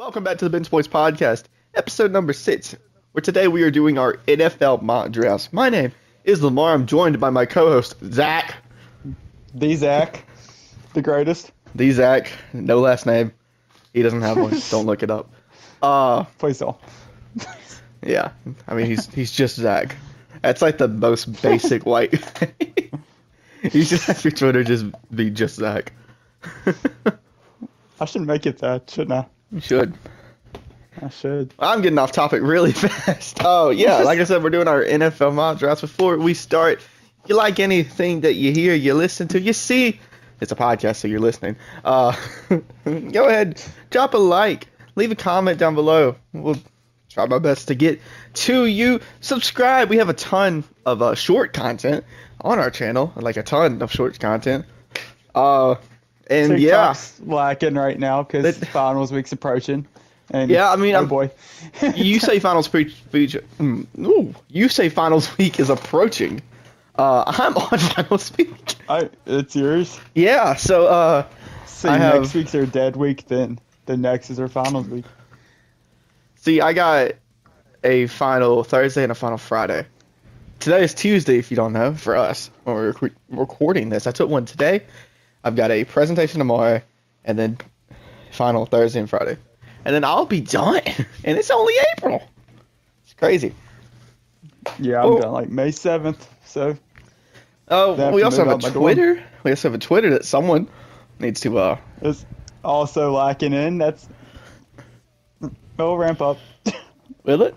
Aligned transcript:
Welcome 0.00 0.24
back 0.24 0.38
to 0.38 0.46
the 0.46 0.50
Bench 0.50 0.70
Boys 0.70 0.88
Podcast, 0.88 1.44
episode 1.74 2.10
number 2.10 2.32
six, 2.32 2.74
where 3.12 3.20
today 3.20 3.48
we 3.48 3.64
are 3.64 3.70
doing 3.70 3.98
our 3.98 4.14
NFL 4.26 4.80
mock 4.80 5.10
drafts. 5.10 5.52
My 5.52 5.68
name 5.68 5.92
is 6.24 6.42
Lamar. 6.42 6.72
I'm 6.72 6.86
joined 6.86 7.20
by 7.20 7.28
my 7.28 7.44
co-host 7.44 7.96
Zach. 8.02 8.54
The 9.54 9.74
Zach, 9.74 10.24
the 10.94 11.02
greatest. 11.02 11.52
The 11.74 11.90
Zach, 11.90 12.32
no 12.54 12.80
last 12.80 13.04
name. 13.04 13.32
He 13.92 14.00
doesn't 14.00 14.22
have 14.22 14.38
one. 14.38 14.58
Don't 14.70 14.86
look 14.86 15.02
it 15.02 15.10
up. 15.10 15.34
Uh, 15.82 16.24
Please 16.38 16.60
don't. 16.60 16.78
yeah. 18.02 18.30
I 18.66 18.72
mean, 18.74 18.86
he's 18.86 19.06
he's 19.12 19.30
just 19.30 19.56
Zach. 19.56 19.96
That's 20.40 20.62
like 20.62 20.78
the 20.78 20.88
most 20.88 21.42
basic 21.42 21.84
white. 21.84 22.14
you 23.70 23.84
should 23.84 24.00
have 24.00 24.24
your 24.24 24.32
Twitter 24.32 24.64
just 24.64 24.86
be 25.14 25.28
just 25.28 25.56
Zach. 25.56 25.92
I 28.00 28.06
should 28.06 28.22
make 28.22 28.46
it 28.46 28.60
that, 28.60 28.88
shouldn't 28.88 29.12
I? 29.12 29.26
You 29.52 29.60
should. 29.60 29.94
I 31.00 31.08
should. 31.08 31.54
I'm 31.58 31.82
getting 31.82 31.98
off 31.98 32.12
topic 32.12 32.42
really 32.42 32.72
fast. 32.72 33.38
Oh 33.44 33.70
yeah, 33.70 33.98
like 33.98 34.18
I 34.18 34.24
said, 34.24 34.42
we're 34.42 34.50
doing 34.50 34.68
our 34.68 34.82
NFL 34.82 35.34
mock 35.34 35.58
drafts. 35.58 35.80
Before 35.80 36.16
we 36.18 36.34
start, 36.34 36.78
if 36.78 37.28
you 37.28 37.36
like 37.36 37.60
anything 37.60 38.22
that 38.22 38.34
you 38.34 38.52
hear, 38.52 38.74
you 38.74 38.94
listen 38.94 39.28
to, 39.28 39.40
you 39.40 39.52
see, 39.52 40.00
it's 40.40 40.52
a 40.52 40.56
podcast, 40.56 40.96
so 40.96 41.08
you're 41.08 41.20
listening. 41.20 41.56
Uh, 41.84 42.16
go 42.84 43.26
ahead, 43.26 43.62
drop 43.90 44.14
a 44.14 44.18
like, 44.18 44.68
leave 44.94 45.10
a 45.10 45.16
comment 45.16 45.58
down 45.58 45.74
below. 45.74 46.16
We'll 46.32 46.58
try 47.08 47.26
my 47.26 47.38
best 47.38 47.68
to 47.68 47.74
get 47.74 48.00
to 48.34 48.66
you. 48.66 49.00
Subscribe. 49.20 49.88
We 49.90 49.98
have 49.98 50.08
a 50.08 50.14
ton 50.14 50.64
of 50.86 51.02
uh, 51.02 51.14
short 51.14 51.52
content 51.52 52.04
on 52.40 52.58
our 52.58 52.70
channel, 52.70 53.12
like 53.16 53.36
a 53.36 53.42
ton 53.42 53.82
of 53.82 53.90
short 53.90 54.18
content. 54.18 54.64
Uh, 55.34 55.76
and 56.30 56.58
yeah. 56.60 56.88
TikTok's 56.94 57.20
lacking 57.26 57.74
right 57.74 57.98
now 57.98 58.22
because 58.22 58.56
finals 58.68 59.12
week's 59.12 59.32
approaching. 59.32 59.86
And 60.30 60.50
Yeah, 60.50 60.70
I 60.70 60.76
mean, 60.76 60.94
oh 60.94 60.98
I'm- 61.00 61.08
boy. 61.08 61.30
you 61.96 62.20
say 62.20 62.38
finals 62.38 62.68
pre- 62.68 62.88
feature. 62.88 63.42
Mm, 63.58 63.86
ooh, 63.98 64.34
you 64.48 64.68
say 64.68 64.88
finals 64.88 65.36
week 65.38 65.58
is 65.60 65.68
approaching. 65.70 66.40
Uh, 66.96 67.24
I'm 67.26 67.56
on 67.56 67.78
finals 67.78 68.32
week. 68.38 68.74
I, 68.88 69.10
it's 69.26 69.56
yours. 69.56 69.98
Yeah, 70.14 70.54
so 70.54 70.86
uh, 70.86 71.26
See, 71.66 71.88
I 71.88 71.98
next 71.98 72.28
have- 72.28 72.34
week's 72.34 72.54
our 72.54 72.66
dead 72.66 72.94
week. 72.96 73.26
Then 73.26 73.58
the 73.86 73.96
next 73.96 74.30
is 74.30 74.38
our 74.38 74.48
finals 74.48 74.86
week. 74.88 75.04
see, 76.36 76.60
I 76.60 76.72
got 76.74 77.12
a 77.82 78.06
final 78.06 78.62
Thursday 78.64 79.02
and 79.02 79.10
a 79.12 79.14
final 79.14 79.38
Friday. 79.38 79.86
Today 80.60 80.84
is 80.84 80.92
Tuesday, 80.94 81.38
if 81.38 81.50
you 81.50 81.56
don't 81.56 81.72
know, 81.72 81.94
for 81.94 82.14
us 82.16 82.50
when 82.64 82.76
we're 82.76 82.92
rec- 83.00 83.12
recording 83.30 83.88
this. 83.88 84.06
I 84.06 84.10
took 84.10 84.28
one 84.28 84.44
today. 84.44 84.82
I've 85.44 85.56
got 85.56 85.70
a 85.70 85.84
presentation 85.84 86.38
tomorrow, 86.38 86.82
and 87.24 87.38
then 87.38 87.58
final 88.32 88.66
Thursday 88.66 89.00
and 89.00 89.08
Friday, 89.10 89.36
and 89.84 89.94
then 89.94 90.04
I'll 90.04 90.26
be 90.26 90.40
done. 90.40 90.82
And 91.24 91.36
it's 91.38 91.50
only 91.50 91.74
April. 91.96 92.22
It's 93.04 93.14
crazy. 93.14 93.54
Yeah, 94.78 95.00
I'm 95.02 95.06
Oh. 95.12 95.20
done 95.20 95.32
like 95.32 95.48
May 95.50 95.70
seventh. 95.70 96.26
So 96.46 96.76
Oh, 97.68 98.12
we 98.12 98.22
also 98.22 98.38
have 98.38 98.48
a 98.48 98.54
out 98.54 98.62
my 98.62 98.70
door. 98.70 98.82
Twitter. 98.82 99.22
We 99.44 99.50
also 99.52 99.68
have 99.68 99.74
a 99.74 99.78
Twitter 99.78 100.10
that 100.10 100.24
someone 100.24 100.68
needs 101.18 101.40
to 101.42 101.58
uh 101.58 101.78
it's 102.02 102.24
also 102.64 103.12
lacking 103.12 103.52
in. 103.52 103.78
That's 103.78 104.08
it'll 105.78 105.96
ramp 105.98 106.20
up. 106.20 106.38
Will 107.24 107.42
it? 107.42 107.54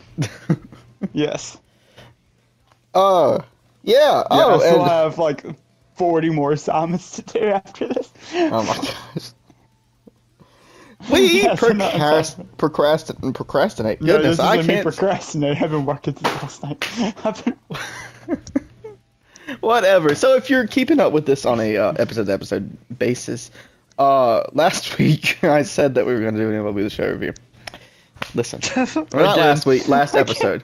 yes. 1.13 1.57
uh, 2.93 3.39
yeah. 3.83 3.93
Yeah, 3.93 4.23
Oh, 4.29 4.55
I 4.55 4.59
still 4.59 4.81
and, 4.81 4.89
have 4.91 5.17
like 5.17 5.43
40 5.95 6.29
more 6.29 6.51
assignments 6.51 7.11
to 7.17 7.21
do 7.23 7.39
after 7.45 7.87
this. 7.87 8.11
oh 8.33 8.63
my 8.63 8.75
gosh. 9.15 9.31
We 11.11 11.19
Yes, 11.43 11.59
procrast- 11.59 12.57
procrastinate, 12.57 13.33
procrastinate. 13.35 14.01
No, 14.01 14.13
Goodness, 14.17 14.37
this 14.37 14.45
I 14.45 14.63
can't. 14.63 14.83
procrastinate. 14.83 15.61
I've 15.61 15.71
been 15.71 15.85
working 15.85 16.15
since 16.15 16.61
last 16.61 16.63
night. 16.63 17.43
Been- 17.45 17.57
Whatever. 19.59 20.15
So 20.15 20.35
if 20.35 20.49
you're 20.49 20.67
keeping 20.67 20.99
up 21.01 21.11
with 21.11 21.25
this 21.25 21.45
on 21.45 21.59
a 21.59 21.75
uh, 21.77 21.91
episode 21.93 22.27
to 22.27 22.33
episode 22.33 22.77
basis, 22.97 23.51
uh, 23.99 24.43
last 24.53 24.97
week 24.97 25.43
I 25.43 25.63
said 25.63 25.95
that 25.95 26.05
we 26.05 26.13
were 26.13 26.21
going 26.21 26.35
to 26.35 26.39
do 26.39 26.49
an 26.49 26.55
MLB 26.63 26.83
the 26.83 26.89
Show 26.89 27.09
review. 27.11 27.33
Listen, 28.35 28.61
not 29.13 29.37
last 29.37 29.65
week, 29.65 29.87
last 29.89 30.15
episode. 30.15 30.63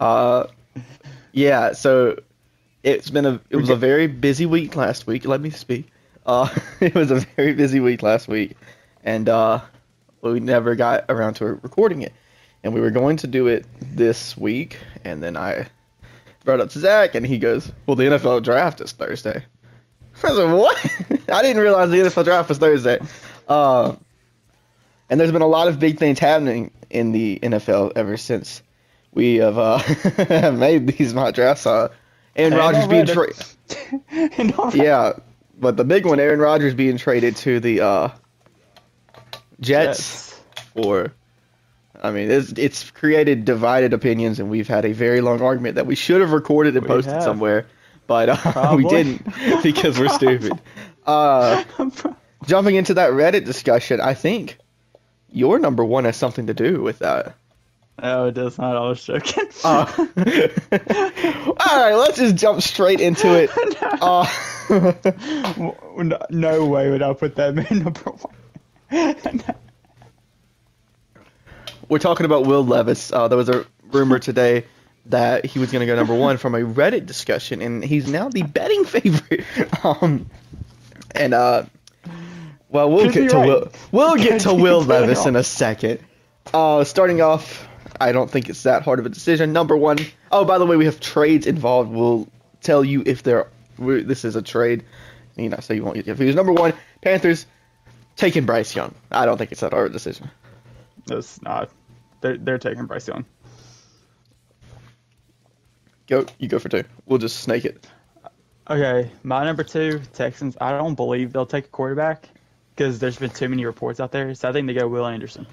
Uh, 0.00 0.46
yeah. 1.32 1.72
So 1.72 2.18
it's 2.82 3.10
been 3.10 3.26
a 3.26 3.40
it 3.50 3.56
was 3.56 3.70
a 3.70 3.76
very 3.76 4.06
busy 4.06 4.46
week 4.46 4.76
last 4.76 5.06
week. 5.06 5.26
Let 5.26 5.40
me 5.40 5.50
speak. 5.50 5.88
Uh, 6.24 6.48
it 6.80 6.94
was 6.94 7.10
a 7.10 7.20
very 7.20 7.54
busy 7.54 7.80
week 7.80 8.02
last 8.02 8.28
week, 8.28 8.56
and 9.04 9.28
uh, 9.28 9.60
we 10.22 10.40
never 10.40 10.74
got 10.74 11.04
around 11.08 11.34
to 11.34 11.46
recording 11.46 12.02
it. 12.02 12.12
And 12.62 12.74
we 12.74 12.80
were 12.80 12.90
going 12.90 13.16
to 13.18 13.26
do 13.26 13.46
it 13.46 13.64
this 13.80 14.36
week, 14.36 14.78
and 15.02 15.22
then 15.22 15.36
I 15.36 15.68
brought 16.44 16.60
up 16.60 16.68
to 16.70 16.78
Zach, 16.78 17.14
and 17.14 17.26
he 17.26 17.38
goes, 17.38 17.70
"Well, 17.86 17.96
the 17.96 18.04
NFL 18.04 18.42
draft 18.42 18.80
is 18.80 18.92
Thursday." 18.92 19.44
I 20.24 20.28
was 20.28 20.38
like, 20.38 20.58
"What?" 20.58 21.28
I 21.30 21.42
didn't 21.42 21.62
realize 21.62 21.90
the 21.90 21.98
NFL 21.98 22.24
draft 22.24 22.48
was 22.48 22.58
Thursday. 22.58 22.98
Uh, 23.48 23.96
and 25.08 25.18
there's 25.18 25.32
been 25.32 25.42
a 25.42 25.46
lot 25.46 25.68
of 25.68 25.78
big 25.80 25.98
things 25.98 26.18
happening 26.18 26.70
in 26.88 27.12
the 27.12 27.38
NFL 27.42 27.92
ever 27.96 28.16
since 28.16 28.62
we 29.12 29.36
have 29.36 29.58
uh, 29.58 30.52
made 30.52 30.86
these 30.86 31.14
mock 31.14 31.34
drafts. 31.34 31.66
Uh, 31.66 31.88
Aaron 32.36 32.52
And 32.52 32.60
Rodgers 32.60 32.86
being 32.86 33.06
traded. 33.06 33.36
And 34.10 34.52
all 34.54 34.66
right. 34.66 34.74
Yeah, 34.74 35.12
but 35.58 35.76
the 35.76 35.84
big 35.84 36.06
one, 36.06 36.20
Aaron 36.20 36.40
Rodgers 36.40 36.74
being 36.74 36.96
traded 36.96 37.36
to 37.36 37.60
the 37.60 37.80
uh, 37.80 38.08
Jets 39.60 40.40
for. 40.74 41.12
I 42.02 42.12
mean, 42.12 42.30
it's 42.30 42.52
it's 42.52 42.90
created 42.90 43.44
divided 43.44 43.92
opinions, 43.92 44.40
and 44.40 44.48
we've 44.48 44.68
had 44.68 44.84
a 44.86 44.92
very 44.92 45.20
long 45.20 45.42
argument 45.42 45.74
that 45.74 45.86
we 45.86 45.94
should 45.94 46.22
have 46.22 46.32
recorded 46.32 46.74
and 46.74 46.84
We 46.84 46.88
posted 46.88 47.12
have. 47.14 47.22
somewhere, 47.22 47.66
but 48.06 48.30
uh, 48.30 48.72
we 48.76 48.84
didn't 48.84 49.22
because 49.62 49.98
we're 49.98 50.08
stupid. 50.08 50.52
Uh, 51.06 51.62
jumping 52.46 52.76
into 52.76 52.94
that 52.94 53.10
Reddit 53.10 53.44
discussion, 53.44 54.00
I 54.00 54.14
think 54.14 54.56
your 55.30 55.58
number 55.58 55.84
one 55.84 56.04
has 56.04 56.16
something 56.16 56.46
to 56.46 56.54
do 56.54 56.80
with 56.80 57.00
that. 57.00 57.34
No, 58.02 58.28
it 58.28 58.32
does 58.32 58.56
not. 58.56 58.76
I 58.76 58.88
was 58.88 59.04
joking. 59.04 59.44
Uh, 59.62 59.84
all 61.70 61.78
right, 61.78 61.94
let's 61.94 62.18
just 62.18 62.36
jump 62.36 62.62
straight 62.62 63.00
into 63.00 63.28
it. 63.42 63.50
Uh, 64.02 64.26
no, 64.70 66.18
no 66.30 66.64
way 66.66 66.90
would 66.90 67.02
I 67.02 67.12
put 67.12 67.36
that 67.36 67.54
man 67.54 67.66
number 67.70 68.00
one. 68.00 69.42
we're 71.88 71.98
talking 71.98 72.24
about 72.24 72.46
Will 72.46 72.64
Levis. 72.64 73.12
Uh, 73.12 73.28
there 73.28 73.36
was 73.36 73.50
a 73.50 73.66
rumor 73.88 74.18
today 74.18 74.64
that 75.06 75.44
he 75.44 75.58
was 75.58 75.70
going 75.70 75.80
to 75.80 75.86
go 75.86 75.96
number 75.96 76.14
one 76.14 76.38
from 76.38 76.54
a 76.54 76.60
Reddit 76.60 77.04
discussion, 77.04 77.60
and 77.60 77.84
he's 77.84 78.08
now 78.08 78.30
the 78.30 78.42
betting 78.42 78.84
favorite. 78.84 79.44
Um, 79.84 80.30
and 81.14 81.34
uh, 81.34 81.64
well, 82.70 82.90
we'll 82.90 83.06
Could 83.06 83.14
get 83.14 83.30
to 83.30 83.36
right. 83.36 83.48
Will. 83.48 83.72
We'll 83.92 84.16
get 84.16 84.42
to 84.42 84.54
Will 84.54 84.82
Levis 84.82 85.26
in 85.26 85.36
a 85.36 85.44
second. 85.44 85.98
Uh, 86.54 86.84
starting 86.84 87.20
off, 87.20 87.68
I 88.00 88.12
don't 88.12 88.30
think 88.30 88.48
it's 88.48 88.62
that 88.62 88.82
hard 88.82 88.98
of 88.98 89.06
a 89.06 89.10
decision. 89.10 89.52
Number 89.52 89.76
one. 89.76 89.98
Oh, 90.32 90.44
by 90.44 90.58
the 90.58 90.66
way, 90.66 90.76
we 90.76 90.86
have 90.86 91.00
trades 91.00 91.46
involved. 91.46 91.90
We'll 91.90 92.28
tell 92.62 92.84
you 92.84 93.02
if 93.06 93.22
there. 93.22 93.48
This 93.78 94.24
is 94.24 94.36
a 94.36 94.42
trade. 94.42 94.84
You 95.36 95.50
know, 95.50 95.58
so 95.60 95.74
you 95.74 95.84
won't 95.84 95.96
get 95.96 96.06
confused. 96.06 96.36
Number 96.36 96.52
one, 96.52 96.72
Panthers 97.02 97.46
taking 98.16 98.46
Bryce 98.46 98.74
Young. 98.74 98.94
I 99.10 99.26
don't 99.26 99.38
think 99.38 99.52
it's 99.52 99.60
that 99.60 99.72
hard 99.72 99.86
of 99.86 99.92
a 99.92 99.94
decision. 99.94 100.30
It's 101.10 101.40
not. 101.42 101.70
They're, 102.20 102.36
they're 102.36 102.58
taking 102.58 102.86
Bryce 102.86 103.08
Young. 103.08 103.24
Go, 106.06 106.26
you 106.38 106.48
go 106.48 106.58
for 106.58 106.68
two. 106.68 106.84
We'll 107.06 107.18
just 107.18 107.40
snake 107.40 107.64
it. 107.64 107.86
Okay, 108.68 109.10
my 109.22 109.44
number 109.44 109.64
two, 109.64 110.00
Texans. 110.12 110.56
I 110.60 110.72
don't 110.72 110.94
believe 110.94 111.32
they'll 111.32 111.46
take 111.46 111.66
a 111.66 111.68
quarterback 111.68 112.28
because 112.74 112.98
there's 112.98 113.18
been 113.18 113.30
too 113.30 113.48
many 113.48 113.64
reports 113.64 114.00
out 114.00 114.12
there. 114.12 114.34
So 114.34 114.48
I 114.48 114.52
think 114.52 114.66
they 114.66 114.74
go 114.74 114.88
Will 114.88 115.06
Anderson. 115.06 115.46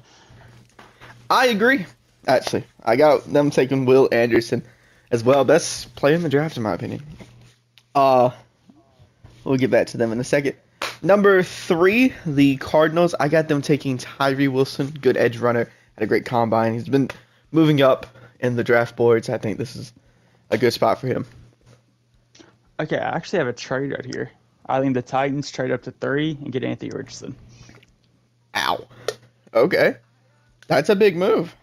I 1.30 1.48
agree. 1.48 1.86
Actually, 2.26 2.66
I 2.84 2.96
got 2.96 3.32
them 3.32 3.50
taking 3.50 3.86
Will 3.86 4.10
Anderson 4.12 4.64
as 5.12 5.24
well. 5.24 5.46
Best 5.46 5.96
player 5.96 6.16
in 6.16 6.24
the 6.24 6.30
draft, 6.30 6.58
in 6.58 6.64
my 6.64 6.74
opinion. 6.74 7.04
Uh, 7.96 8.32
we'll 9.44 9.58
get 9.58 9.72
back 9.72 9.88
to 9.88 9.98
them 9.98 10.12
in 10.12 10.20
a 10.20 10.24
second. 10.24 10.56
Number 11.02 11.44
three, 11.44 12.14
the 12.26 12.58
Cardinals. 12.58 13.14
I 13.20 13.28
got 13.28 13.48
them 13.48 13.62
taking 13.62 13.98
Tyree 13.98 14.48
Wilson, 14.48 14.90
good 14.90 15.16
edge 15.16 15.38
runner, 15.38 15.70
had 15.96 16.04
a 16.04 16.08
great 16.08 16.26
combine. 16.26 16.74
He's 16.74 16.90
been 16.90 17.10
moving 17.52 17.82
up 17.82 18.08
in 18.40 18.56
the 18.56 18.64
draft 18.64 18.96
boards. 18.96 19.30
I 19.30 19.38
think 19.38 19.58
this 19.58 19.76
is 19.76 19.94
a 20.50 20.58
good 20.58 20.72
spot 20.74 21.00
for 21.00 21.08
him. 21.08 21.26
Okay, 22.80 22.98
I 22.98 23.16
actually 23.16 23.40
have 23.40 23.48
a 23.48 23.54
trade 23.54 23.92
right 23.92 24.06
here. 24.06 24.32
I 24.66 24.82
think 24.82 24.94
the 24.94 25.02
Titans 25.02 25.50
trade 25.50 25.72
up 25.72 25.84
to 25.84 25.92
three 25.92 26.38
and 26.44 26.52
get 26.52 26.64
Anthony 26.64 26.92
Richardson. 26.92 27.36
Ow. 28.56 28.88
Okay, 29.54 29.96
that's 30.68 30.90
a 30.90 30.96
big 30.96 31.16
move. 31.16 31.56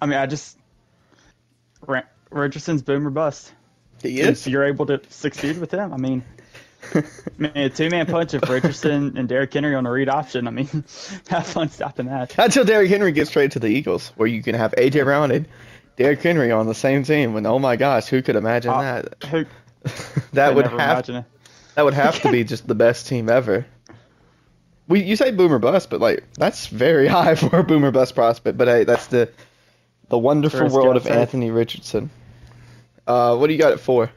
I 0.00 0.06
mean, 0.06 0.18
I 0.18 0.26
just 0.26 0.56
Richardson's 2.30 2.82
boom 2.82 3.06
or 3.06 3.10
bust. 3.10 3.52
He 4.02 4.20
If 4.20 4.46
you're 4.46 4.64
able 4.64 4.86
to 4.86 5.00
succeed 5.08 5.58
with 5.58 5.72
him, 5.72 5.92
I 5.92 5.96
mean, 5.96 6.22
Man, 7.38 7.52
a 7.56 7.68
two 7.68 7.90
man 7.90 8.06
punch 8.06 8.34
of 8.34 8.48
Richardson 8.48 9.16
and 9.18 9.28
Derrick 9.28 9.52
Henry 9.52 9.74
on 9.74 9.84
a 9.86 9.90
read 9.90 10.08
option. 10.08 10.46
I 10.46 10.50
mean, 10.50 10.66
have 11.28 11.46
fun 11.46 11.68
stopping 11.70 12.06
that. 12.06 12.38
Until 12.38 12.64
Derrick 12.64 12.88
Henry 12.90 13.12
gets 13.12 13.30
traded 13.30 13.52
to 13.52 13.58
the 13.58 13.66
Eagles, 13.66 14.12
where 14.16 14.28
you 14.28 14.42
can 14.42 14.54
have 14.54 14.72
AJ 14.78 15.04
Brown 15.04 15.30
and 15.32 15.48
Derrick 15.96 16.22
Henry 16.22 16.52
on 16.52 16.66
the 16.66 16.74
same 16.74 17.02
team. 17.02 17.34
And 17.36 17.46
oh 17.46 17.58
my 17.58 17.76
gosh, 17.76 18.06
who 18.06 18.22
could 18.22 18.36
imagine 18.36 18.70
Uh, 18.70 18.80
that? 18.80 19.24
Who 19.28 19.44
that 20.32 20.54
would 20.54 20.66
have 20.66 20.74
imagine 20.74 21.16
it? 21.16 21.24
that 21.74 21.84
would 21.84 21.94
have 21.94 22.20
to 22.22 22.30
be 22.30 22.44
just 22.44 22.66
the 22.66 22.74
best 22.74 23.08
team 23.08 23.28
ever. 23.28 23.66
We 24.86 25.02
you 25.02 25.16
say 25.16 25.32
boomer 25.32 25.58
bust, 25.58 25.90
but 25.90 26.00
like 26.00 26.24
that's 26.34 26.68
very 26.68 27.08
high 27.08 27.34
for 27.34 27.58
a 27.58 27.64
boomer 27.64 27.90
bust 27.90 28.14
prospect. 28.14 28.56
But 28.56 28.68
hey, 28.68 28.84
that's 28.84 29.08
the 29.08 29.30
the 30.08 30.18
wonderful 30.18 30.68
world 30.68 30.96
of 30.96 31.06
outside. 31.06 31.18
Anthony 31.18 31.50
Richardson. 31.50 32.10
Uh, 33.06 33.36
what 33.36 33.46
do 33.46 33.52
you 33.52 33.58
got 33.58 33.72
it 33.72 33.80
for? 33.80 34.10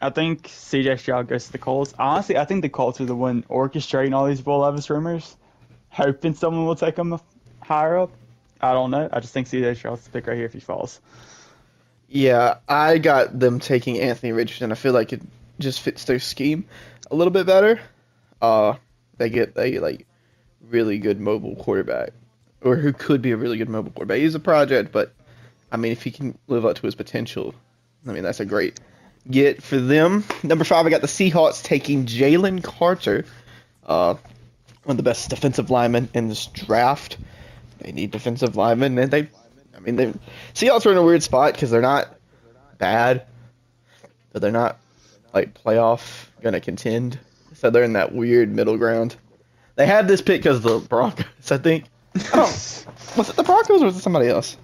I 0.00 0.10
think 0.10 0.44
CJ 0.48 1.00
Stroud 1.00 1.28
goes 1.28 1.46
to 1.46 1.52
the 1.52 1.58
Colts. 1.58 1.92
Honestly, 1.98 2.36
I 2.36 2.44
think 2.44 2.62
the 2.62 2.68
Colts 2.68 3.00
are 3.00 3.04
the 3.04 3.16
one 3.16 3.42
orchestrating 3.44 4.14
all 4.14 4.26
these 4.26 4.44
Will 4.44 4.60
Levis 4.60 4.88
rumors, 4.90 5.36
hoping 5.88 6.34
someone 6.34 6.66
will 6.66 6.76
take 6.76 6.96
him 6.96 7.18
higher 7.60 7.98
up. 7.98 8.10
I 8.60 8.72
don't 8.72 8.90
know. 8.90 9.08
I 9.12 9.20
just 9.20 9.32
think 9.32 9.48
CJ 9.48 9.76
Stroud's 9.76 10.04
the 10.04 10.10
pick 10.10 10.26
right 10.26 10.36
here 10.36 10.46
if 10.46 10.52
he 10.52 10.60
falls. 10.60 11.00
Yeah, 12.08 12.58
I 12.68 12.98
got 12.98 13.38
them 13.38 13.60
taking 13.60 14.00
Anthony 14.00 14.32
Richardson. 14.32 14.72
I 14.72 14.76
feel 14.76 14.92
like 14.92 15.12
it 15.12 15.20
just 15.58 15.80
fits 15.80 16.04
their 16.04 16.18
scheme 16.18 16.64
a 17.10 17.14
little 17.14 17.32
bit 17.32 17.46
better. 17.46 17.80
Uh, 18.40 18.74
they 19.16 19.30
get 19.30 19.54
a 19.56 19.78
like 19.80 20.06
really 20.68 20.98
good 20.98 21.20
mobile 21.20 21.56
quarterback, 21.56 22.10
or 22.62 22.76
who 22.76 22.92
could 22.92 23.22
be 23.22 23.32
a 23.32 23.36
really 23.36 23.58
good 23.58 23.68
mobile 23.68 23.90
quarterback. 23.90 24.18
He's 24.18 24.34
a 24.34 24.40
project, 24.40 24.92
but 24.92 25.12
I 25.70 25.76
mean, 25.76 25.92
if 25.92 26.02
he 26.02 26.10
can 26.10 26.38
live 26.48 26.64
up 26.64 26.76
to 26.76 26.82
his 26.82 26.94
potential, 26.94 27.54
I 28.06 28.12
mean, 28.12 28.22
that's 28.22 28.40
a 28.40 28.44
great 28.44 28.80
get 29.30 29.62
for 29.62 29.78
them. 29.78 30.24
Number 30.42 30.64
five, 30.64 30.86
I 30.86 30.90
got 30.90 31.00
the 31.00 31.06
Seahawks 31.06 31.62
taking 31.62 32.06
Jalen 32.06 32.62
Carter, 32.62 33.24
uh, 33.86 34.14
one 34.84 34.94
of 34.94 34.96
the 34.96 35.02
best 35.02 35.30
defensive 35.30 35.70
linemen 35.70 36.08
in 36.14 36.28
this 36.28 36.46
draft. 36.46 37.18
They 37.80 37.92
need 37.92 38.10
defensive 38.10 38.56
linemen, 38.56 38.98
and 38.98 39.10
they, 39.10 39.28
I 39.76 39.80
mean, 39.80 39.96
they 39.96 40.12
Seahawks 40.54 40.86
are 40.86 40.92
in 40.92 40.96
a 40.96 41.02
weird 41.02 41.22
spot 41.22 41.52
because 41.52 41.70
they're 41.70 41.80
not 41.80 42.16
bad, 42.78 43.26
but 44.32 44.42
they're 44.42 44.50
not 44.50 44.78
like 45.32 45.54
playoff 45.62 46.26
gonna 46.40 46.60
contend. 46.60 47.18
So 47.54 47.70
they're 47.70 47.84
in 47.84 47.94
that 47.94 48.14
weird 48.14 48.54
middle 48.54 48.76
ground. 48.76 49.16
They 49.74 49.86
had 49.86 50.08
this 50.08 50.22
pick 50.22 50.42
because 50.42 50.56
of 50.56 50.62
the 50.62 50.78
Broncos, 50.80 51.52
I 51.52 51.58
think. 51.58 51.84
Oh, 52.34 52.42
was 53.16 53.30
it 53.30 53.36
the 53.36 53.42
Broncos 53.42 53.82
or 53.82 53.86
was 53.86 53.96
it 53.96 54.00
somebody 54.00 54.28
else? 54.28 54.56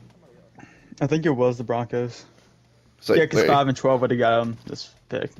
I 1.00 1.06
think 1.06 1.26
it 1.26 1.30
was 1.30 1.58
the 1.58 1.64
Broncos. 1.64 2.24
So, 3.00 3.14
yeah, 3.14 3.24
because 3.24 3.44
five 3.44 3.68
and 3.68 3.76
twelve 3.76 4.00
would 4.00 4.10
have 4.10 4.18
got 4.18 4.42
him 4.42 4.56
this 4.66 4.92
pick. 5.08 5.30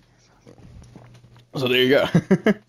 so 1.56 1.66
there 1.68 1.82
you 1.82 1.88
go. 1.90 2.52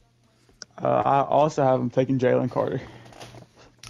Uh, 0.78 0.88
I 1.06 1.22
also 1.22 1.64
have 1.64 1.80
him 1.80 1.90
taking 1.90 2.20
Jalen 2.20 2.52
Carter, 2.52 2.82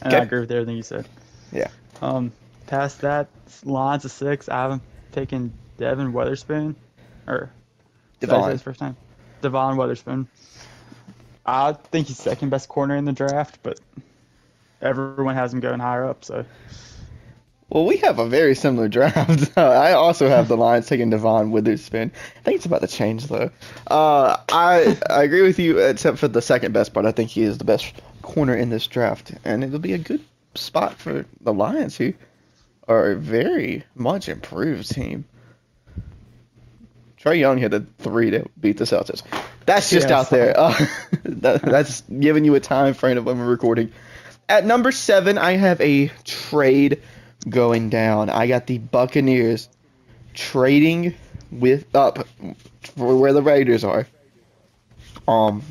and 0.04 0.14
Okay. 0.14 0.18
I 0.18 0.24
agree 0.24 0.40
with 0.42 0.52
everything 0.52 0.78
you 0.78 0.84
said. 0.84 1.08
Yeah. 1.52 1.70
Um, 2.00 2.32
past 2.68 3.02
that, 3.02 3.28
lines 3.64 4.06
of 4.06 4.12
six, 4.12 4.48
I 4.50 4.62
have 4.62 4.72
him 4.74 4.82
taking 5.12 5.52
Devon 5.78 6.14
Witherspoon, 6.14 6.76
or 7.26 7.50
Devon. 8.20 8.52
his 8.52 8.62
first 8.62 8.80
time? 8.80 8.96
Devon 9.42 9.78
Witherspoon. 9.78 10.28
I 11.44 11.74
think 11.74 12.06
he's 12.06 12.20
second 12.20 12.50
best 12.52 12.70
corner 12.70 12.96
in 12.96 13.06
the 13.06 13.14
draft, 13.14 13.58
but 13.64 13.80
everyone 14.86 15.36
has 15.36 15.54
him 15.54 15.60
going 15.60 15.80
higher 15.80 16.06
up. 16.06 16.24
So 16.24 16.46
Well, 17.70 17.86
we 17.86 17.98
have 17.98 18.20
a 18.20 18.28
very 18.28 18.56
similar 18.56 18.88
draft. 18.88 19.58
I 19.58 19.94
also 19.94 20.30
have 20.30 20.48
the 20.48 20.58
Lions 20.58 20.88
taking 20.88 21.10
Devon 21.10 21.52
Witherspoon. 21.52 22.12
I 22.38 22.42
think 22.42 22.58
it's 22.58 22.66
about 22.66 22.82
to 22.82 22.88
change 22.88 23.26
though. 23.28 23.50
Uh, 23.88 24.38
I 24.50 24.98
I 25.10 25.24
agree 25.24 25.42
with 25.42 25.60
you, 25.60 25.80
except 25.80 26.20
for 26.20 26.28
the 26.28 26.42
second 26.42 26.74
best 26.74 26.94
part. 26.94 27.06
I 27.06 27.12
think 27.12 27.30
he 27.32 27.44
is 27.44 27.58
the 27.58 27.66
best 27.66 27.94
corner 28.22 28.56
in 28.56 28.70
this 28.70 28.88
draft, 28.88 29.34
and 29.44 29.64
it'll 29.64 29.80
be 29.80 29.94
a 29.94 29.98
good 29.98 30.22
spot 30.56 30.94
for 30.96 31.26
the 31.42 31.54
Lions, 31.54 31.98
who 31.98 32.14
are 32.88 33.12
a 33.12 33.16
very 33.16 33.84
much 33.96 34.30
improved 34.30 34.90
team. 34.90 35.26
Trae 37.20 37.40
Young 37.40 37.58
hit 37.58 37.74
a 37.74 37.84
three 37.98 38.30
to 38.30 38.46
beat 38.60 38.78
the 38.78 38.84
Celtics. 38.84 39.24
That's 39.66 39.90
just 39.90 40.10
Yeah, 40.10 40.20
out 40.20 40.30
there. 40.30 40.54
Uh, 40.56 40.86
that, 41.24 41.62
that's 41.64 42.02
giving 42.02 42.46
you 42.46 42.54
a 42.54 42.60
time 42.60 42.94
frame 42.94 43.18
of 43.18 43.26
when 43.26 43.40
we're 43.40 43.46
recording. 43.48 43.92
At 44.48 44.66
number 44.66 44.92
seven, 44.92 45.38
I 45.38 45.54
have 45.54 45.82
a 45.82 46.12
trade 46.24 47.02
going 47.50 47.90
down. 47.90 48.30
I 48.30 48.48
got 48.48 48.68
the 48.68 48.78
Buccaneers 48.78 49.70
trading 50.34 51.16
with 51.52 51.94
up 51.96 52.28
for 52.96 53.18
where 53.18 53.34
the 53.34 53.42
Raiders 53.42 53.84
are. 53.84 54.08
Um, 55.28 55.64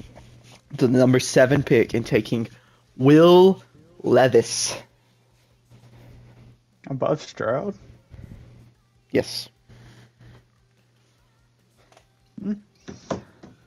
the 0.72 0.88
number 0.88 1.20
seven 1.20 1.62
pick 1.62 1.94
and 1.94 2.04
taking 2.04 2.48
Will 2.96 3.62
Levis. 4.02 4.76
above 6.88 7.22
Stroud, 7.22 7.74
Yes. 9.10 9.48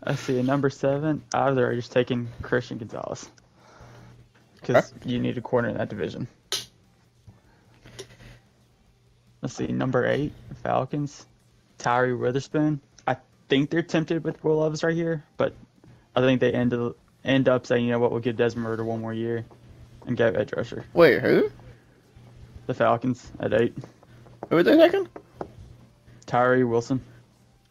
I 0.03 0.15
see 0.15 0.37
a 0.37 0.43
number 0.43 0.69
seven. 0.69 1.23
Out 1.33 1.49
of 1.49 1.55
there, 1.55 1.73
just 1.73 1.93
taking 1.93 2.27
Christian 2.41 2.77
Gonzalez 2.77 3.29
because 4.67 4.93
you 5.05 5.19
need 5.19 5.37
a 5.37 5.41
corner 5.41 5.69
in 5.69 5.77
that 5.77 5.89
division. 5.89 6.27
Let's 9.41 9.55
see, 9.55 9.67
number 9.67 10.05
eight, 10.05 10.33
Falcons, 10.63 11.25
Tyree 11.77 12.13
Witherspoon. 12.13 12.81
I 13.07 13.17
think 13.49 13.69
they're 13.69 13.83
tempted 13.83 14.23
with 14.23 14.43
Will 14.43 14.57
Levis 14.57 14.83
right 14.83 14.95
here, 14.95 15.23
but 15.37 15.53
I 16.15 16.21
think 16.21 16.41
they 16.41 16.51
end 16.51 16.73
up, 16.73 16.97
end 17.23 17.47
up 17.47 17.65
saying, 17.65 17.85
you 17.85 17.91
know 17.91 17.99
what, 17.99 18.11
we'll 18.11 18.19
give 18.19 18.35
Desmond 18.35 18.67
Ridder 18.67 18.83
one 18.83 18.99
more 18.99 19.13
year 19.13 19.45
and 20.05 20.17
go 20.17 20.27
edge 20.27 20.53
rusher. 20.55 20.85
Wait, 20.93 21.21
who? 21.21 21.51
The 22.65 22.73
Falcons 22.73 23.31
at 23.39 23.53
eight. 23.53 23.77
Who 24.49 24.55
were 24.55 24.63
they 24.63 24.75
taking? 24.75 25.07
Tyree 26.25 26.63
Wilson. 26.63 27.01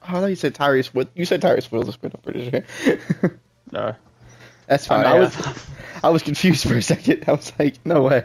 Oh, 0.02 0.16
I 0.16 0.20
thought 0.20 0.26
you 0.26 0.37
said 0.37 0.54
Tyrese. 0.54 0.94
With 0.94 1.08
you 1.14 1.25
said 1.25 1.42
Tyrese 1.42 1.70
Witherspoon. 1.70 2.12
I'm 2.14 2.20
pretty 2.20 2.50
sure. 2.50 3.40
no, 3.72 3.94
That's 4.66 4.87
fine. 4.87 5.04
I 5.04 5.16
I 5.16 5.19
was 5.19 5.34
I 6.02 6.10
was 6.10 6.22
confused 6.22 6.66
for 6.69 6.75
a 6.75 6.82
second. 6.82 7.25
I 7.28 7.32
was 7.32 7.52
like, 7.58 7.84
no 7.84 8.02
way. 8.02 8.25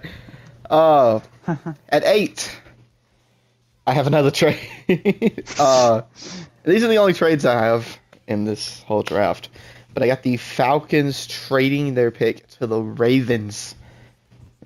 Uh, 0.69 1.19
at 1.89 2.03
eight, 2.05 2.51
I 3.85 3.93
have 3.93 4.07
another 4.07 4.31
trade. 4.31 4.59
uh, 5.59 6.01
these 6.63 6.83
are 6.83 6.87
the 6.87 6.97
only 6.97 7.13
trades 7.13 7.45
I 7.45 7.63
have 7.63 7.99
in 8.27 8.45
this 8.45 8.81
whole 8.83 9.03
draft. 9.03 9.49
But 9.93 10.03
I 10.03 10.07
got 10.07 10.23
the 10.23 10.37
Falcons 10.37 11.27
trading 11.27 11.93
their 11.95 12.11
pick 12.11 12.47
to 12.59 12.67
the 12.67 12.81
Ravens 12.81 13.75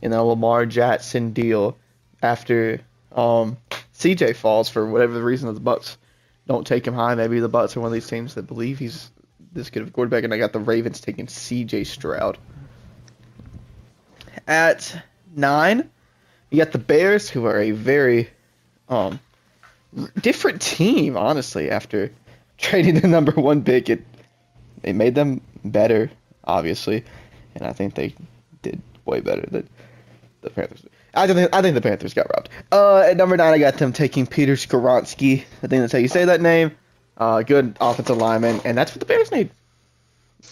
in 0.01 0.13
a 0.13 0.23
Lamar 0.23 0.65
Jackson 0.65 1.31
deal 1.31 1.77
after 2.21 2.81
um, 3.11 3.57
CJ 3.95 4.35
falls 4.35 4.69
for 4.69 4.85
whatever 4.85 5.13
the 5.13 5.23
reason 5.23 5.51
the 5.51 5.59
Bucks 5.59 5.97
don't 6.47 6.67
take 6.67 6.85
him 6.85 6.93
high. 6.93 7.15
Maybe 7.15 7.39
the 7.39 7.49
Bucks 7.49 7.75
are 7.75 7.79
one 7.79 7.87
of 7.87 7.93
these 7.93 8.07
teams 8.07 8.35
that 8.35 8.43
believe 8.43 8.77
he's 8.77 9.09
this 9.51 9.69
good 9.69 9.81
of 9.83 9.87
a 9.87 9.91
quarterback, 9.91 10.23
and 10.23 10.33
I 10.33 10.37
got 10.37 10.53
the 10.53 10.59
Ravens 10.59 10.99
taking 10.99 11.27
CJ 11.27 11.87
Stroud. 11.87 12.37
At 14.47 15.03
nine, 15.35 15.89
you 16.49 16.57
got 16.57 16.71
the 16.71 16.77
Bears, 16.77 17.29
who 17.29 17.45
are 17.45 17.59
a 17.59 17.71
very 17.71 18.29
um 18.89 19.19
different 20.21 20.61
team, 20.61 21.17
honestly. 21.17 21.69
After 21.69 22.11
trading 22.57 22.99
the 22.99 23.07
number 23.07 23.31
one 23.33 23.63
pick, 23.63 23.89
it 23.89 24.03
they 24.81 24.93
made 24.93 25.15
them 25.15 25.41
better, 25.63 26.11
obviously, 26.43 27.03
and 27.55 27.65
I 27.65 27.73
think 27.73 27.95
they 27.95 28.13
did 28.61 28.81
way 29.05 29.19
better 29.19 29.45
than 29.49 29.67
the 30.41 30.49
Panthers. 30.49 30.83
I 31.13 31.27
think 31.27 31.53
I 31.53 31.61
think 31.61 31.75
the 31.75 31.81
Panthers 31.81 32.13
got 32.13 32.27
robbed. 32.35 32.49
Uh, 32.71 32.99
at 32.99 33.17
number 33.17 33.37
nine, 33.37 33.53
I 33.53 33.57
got 33.57 33.77
them 33.77 33.93
taking 33.93 34.27
Peter 34.27 34.53
Skoronski. 34.53 35.43
I 35.63 35.67
think 35.67 35.81
that's 35.81 35.93
how 35.93 35.99
you 35.99 36.07
say 36.07 36.25
that 36.25 36.41
name. 36.41 36.71
Uh, 37.17 37.41
good 37.41 37.77
offensive 37.79 38.17
lineman, 38.17 38.59
and 38.65 38.77
that's 38.77 38.91
what 38.91 38.99
the 38.99 39.05
Bears 39.05 39.31
need. 39.31 39.49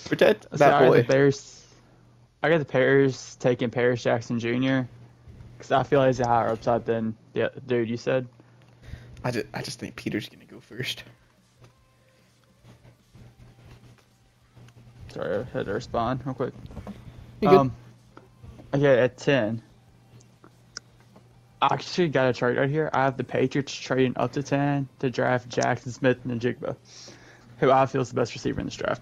Protect 0.05 0.49
that 0.51 0.79
boy. 0.79 0.97
the 0.97 1.03
Bears. 1.03 1.62
I 2.43 2.49
got 2.49 2.57
the 2.57 2.65
Bears 2.65 3.37
taking 3.37 3.69
Paris 3.69 4.03
Jackson 4.03 4.37
Jr. 4.37 4.81
because 5.57 5.71
I 5.71 5.83
feel 5.83 5.99
like 5.99 6.07
he's 6.07 6.19
a 6.19 6.27
higher 6.27 6.49
upside 6.49 6.85
than 6.85 7.15
the 7.31 7.49
dude 7.65 7.89
you 7.89 7.95
said. 7.95 8.27
I 9.23 9.31
just, 9.31 9.45
I 9.53 9.61
just 9.61 9.79
think 9.79 9.95
Peter's 9.95 10.27
gonna 10.27 10.43
go 10.43 10.59
first. 10.59 11.05
Sorry, 15.07 15.37
I 15.39 15.57
had 15.57 15.67
to 15.67 15.73
respond 15.73 16.19
real 16.25 16.35
quick. 16.35 16.53
You 17.39 17.49
good? 17.49 17.57
Um, 17.57 17.75
okay, 18.73 18.99
at 18.99 19.17
ten. 19.17 19.61
I 21.61 21.67
actually 21.71 22.09
got 22.09 22.27
a 22.27 22.33
trade 22.33 22.57
right 22.57 22.69
here. 22.69 22.89
I 22.91 23.05
have 23.05 23.15
the 23.15 23.23
Patriots 23.23 23.73
trading 23.73 24.13
up 24.17 24.33
to 24.33 24.43
ten 24.43 24.89
to 24.99 25.09
draft 25.09 25.47
Jaxon 25.47 25.93
Smith-Njigba, 25.93 26.75
who 27.59 27.71
I 27.71 27.85
feel 27.85 28.01
is 28.01 28.09
the 28.09 28.15
best 28.15 28.33
receiver 28.33 28.59
in 28.59 28.65
this 28.65 28.75
draft. 28.75 29.01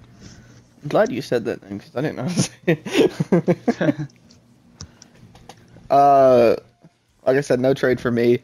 I'm 0.83 0.89
glad 0.89 1.11
you 1.11 1.21
said 1.21 1.45
that 1.45 1.61
because 1.61 1.95
I 1.95 2.01
didn't 2.01 2.17
know. 2.17 3.97
uh, 5.95 6.55
like 7.25 7.38
I 7.38 7.41
said, 7.41 7.59
no 7.59 7.73
trade 7.73 8.01
for 8.01 8.11
me. 8.11 8.39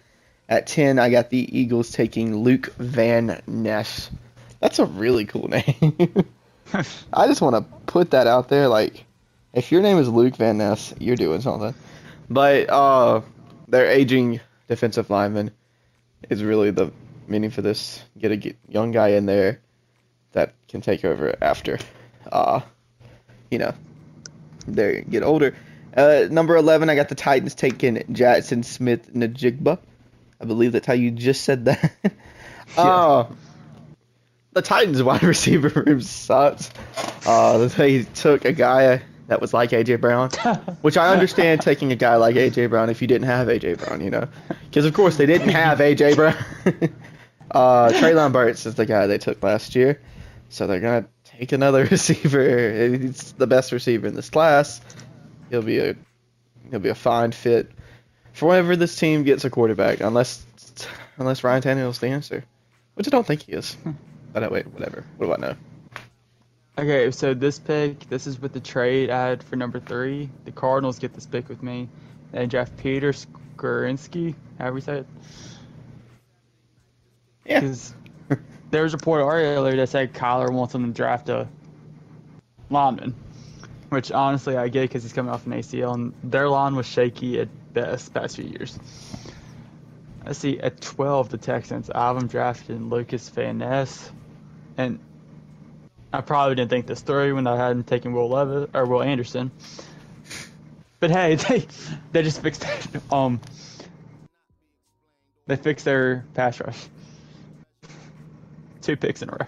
At 0.49 0.67
ten, 0.67 0.97
I 0.99 1.09
got 1.09 1.29
the 1.29 1.59
Eagles 1.59 1.91
taking 1.91 2.37
Luke 2.37 2.73
Van 2.77 3.41
Ness, 3.47 4.09
That's 4.61 4.79
a 4.79 4.85
really 4.85 5.25
cool 5.25 5.47
name. 5.49 6.25
I 7.13 7.27
just 7.27 7.41
want 7.41 7.55
to 7.55 7.61
put 7.85 8.11
that 8.11 8.27
out 8.27 8.47
there. 8.49 8.67
Like, 8.67 9.05
if 9.53 9.71
your 9.71 9.81
name 9.81 9.97
is 9.97 10.07
Luke 10.07 10.35
Van 10.35 10.57
Ness, 10.57 10.93
you're 10.99 11.15
doing 11.15 11.41
something. 11.41 11.73
But 12.29 12.69
uh, 12.69 13.21
their 13.67 13.87
aging 13.87 14.39
defensive 14.67 15.09
lineman 15.09 15.51
is 16.29 16.43
really 16.43 16.71
the 16.71 16.91
meaning 17.27 17.49
for 17.49 17.61
this. 17.61 18.01
Get 18.17 18.31
a 18.31 18.55
young 18.69 18.91
guy 18.91 19.09
in 19.09 19.25
there 19.25 19.59
that 20.33 20.53
can 20.67 20.81
take 20.81 21.03
over 21.05 21.35
after, 21.41 21.79
uh, 22.31 22.61
you 23.51 23.57
know, 23.57 23.73
they 24.67 25.01
get 25.01 25.23
older. 25.23 25.55
Uh, 25.95 26.27
number 26.29 26.55
11, 26.55 26.89
I 26.89 26.95
got 26.95 27.09
the 27.09 27.15
Titans 27.15 27.55
taking 27.55 27.95
Jaxon 28.11 28.63
Smith-Njigba. 28.63 29.79
I 30.39 30.45
believe 30.45 30.71
that's 30.71 30.85
how 30.85 30.93
you 30.93 31.11
just 31.11 31.43
said 31.43 31.65
that. 31.65 31.91
yeah. 32.03 32.11
Uh, 32.77 33.31
the 34.53 34.61
Titans 34.61 35.01
wide 35.01 35.23
receiver 35.23 35.69
room 35.69 36.01
sucks. 36.01 36.69
Uh, 37.25 37.67
they 37.67 38.03
took 38.03 38.45
a 38.45 38.53
guy 38.53 39.01
that 39.27 39.41
was 39.41 39.53
like 39.53 39.71
AJ 39.71 40.01
Brown, 40.01 40.29
which 40.81 40.97
I 40.97 41.11
understand 41.11 41.61
taking 41.61 41.91
a 41.91 41.95
guy 41.95 42.15
like 42.15 42.35
AJ 42.35 42.69
Brown 42.69 42.89
if 42.89 43.01
you 43.01 43.07
didn't 43.07 43.27
have 43.27 43.47
AJ 43.47 43.79
Brown, 43.79 44.01
you 44.01 44.09
know, 44.09 44.27
because 44.65 44.85
of 44.85 44.93
course 44.93 45.17
they 45.17 45.25
didn't 45.25 45.49
have 45.49 45.79
AJ 45.79 46.15
Brown. 46.15 46.35
uh, 47.51 47.89
Treylon 47.89 48.31
Burks 48.31 48.65
is 48.65 48.75
the 48.75 48.85
guy 48.85 49.07
they 49.07 49.17
took 49.17 49.41
last 49.43 49.75
year, 49.75 49.99
so 50.49 50.67
they're 50.67 50.79
gonna 50.79 51.07
take 51.23 51.51
another 51.51 51.85
receiver. 51.91 52.97
He's 52.97 53.33
the 53.33 53.47
best 53.47 53.71
receiver 53.71 54.07
in 54.07 54.15
this 54.15 54.29
class. 54.29 54.81
He'll 55.49 55.61
be 55.61 55.79
a 55.79 55.95
he'll 56.69 56.79
be 56.79 56.89
a 56.89 56.95
fine 56.95 57.31
fit 57.31 57.71
for 58.33 58.49
whenever 58.49 58.75
this 58.75 58.95
team 58.95 59.23
gets 59.23 59.45
a 59.45 59.49
quarterback, 59.49 59.99
unless 60.01 60.45
unless 61.17 61.43
Ryan 61.43 61.61
Tannehill's 61.61 61.99
the 61.99 62.07
answer, 62.07 62.43
which 62.93 63.07
I 63.07 63.09
don't 63.09 63.25
think 63.25 63.43
he 63.43 63.53
is. 63.53 63.73
Hmm. 63.75 63.91
But 64.33 64.51
wait, 64.51 64.67
whatever. 64.67 65.03
What 65.17 65.25
do 65.27 65.33
I 65.33 65.37
know? 65.37 65.57
Okay, 66.79 67.09
so 67.09 67.33
this 67.33 67.57
pick, 67.57 68.07
this 68.07 68.27
is 68.27 68.39
with 68.39 68.53
the 68.53 68.59
trade 68.59 69.09
I 69.09 69.29
had 69.29 69.43
for 69.43 69.55
number 69.55 69.79
three. 69.79 70.29
The 70.45 70.51
Cardinals 70.51 70.99
get 70.99 71.13
this 71.13 71.25
pick 71.25 71.49
with 71.49 71.63
me. 71.63 71.89
They 72.31 72.45
draft 72.45 72.77
Peter 72.77 73.13
Skoronski, 73.13 74.35
however 74.59 74.77
you 74.77 74.81
say 74.81 74.97
it. 74.99 75.07
Yeah. 77.45 77.61
Because 77.61 77.95
there 78.71 78.83
was 78.83 78.93
a 78.93 78.97
report 78.97 79.21
earlier 79.21 79.75
that 79.77 79.89
said 79.89 80.13
Kyler 80.13 80.51
wants 80.51 80.73
them 80.73 80.85
to 80.85 80.91
draft 80.91 81.29
a 81.29 81.47
lineman, 82.69 83.15
which 83.89 84.11
honestly 84.11 84.57
I 84.57 84.67
get 84.67 84.81
because 84.81 85.03
he's 85.03 85.13
coming 85.13 85.31
off 85.31 85.45
an 85.45 85.53
ACL, 85.53 85.93
and 85.93 86.13
their 86.23 86.49
line 86.49 86.75
was 86.75 86.85
shaky 86.85 87.39
at 87.39 87.49
best 87.73 88.13
past 88.13 88.35
few 88.35 88.45
years. 88.45 88.77
I 90.25 90.33
see 90.33 90.59
at 90.59 90.81
12, 90.81 91.29
the 91.29 91.37
Texans, 91.37 91.89
I 91.89 92.07
have 92.07 92.19
them 92.19 92.27
drafting 92.27 92.89
Lukas 92.89 93.29
Van 93.29 93.59
Ness, 93.59 94.11
and 94.77 94.99
I 96.11 96.21
probably 96.21 96.55
didn't 96.55 96.69
think 96.69 96.85
this 96.87 97.01
through 97.01 97.35
when 97.35 97.47
I 97.47 97.55
hadn't 97.55 97.87
taken 97.87 98.11
Will 98.11 98.29
Levis 98.29 98.69
or 98.73 98.85
Will 98.85 99.01
Anderson. 99.01 99.51
But 100.99 101.11
hey, 101.11 101.35
they 101.47 101.67
they 102.11 102.23
just 102.23 102.41
fixed 102.41 102.65
um 103.11 103.39
they 105.45 105.55
fixed 105.55 105.85
their 105.85 106.25
pass 106.33 106.59
rush. 106.59 106.87
Two 108.87 108.95
picks 108.95 109.21
in 109.21 109.29
a 109.29 109.33
row. 109.33 109.47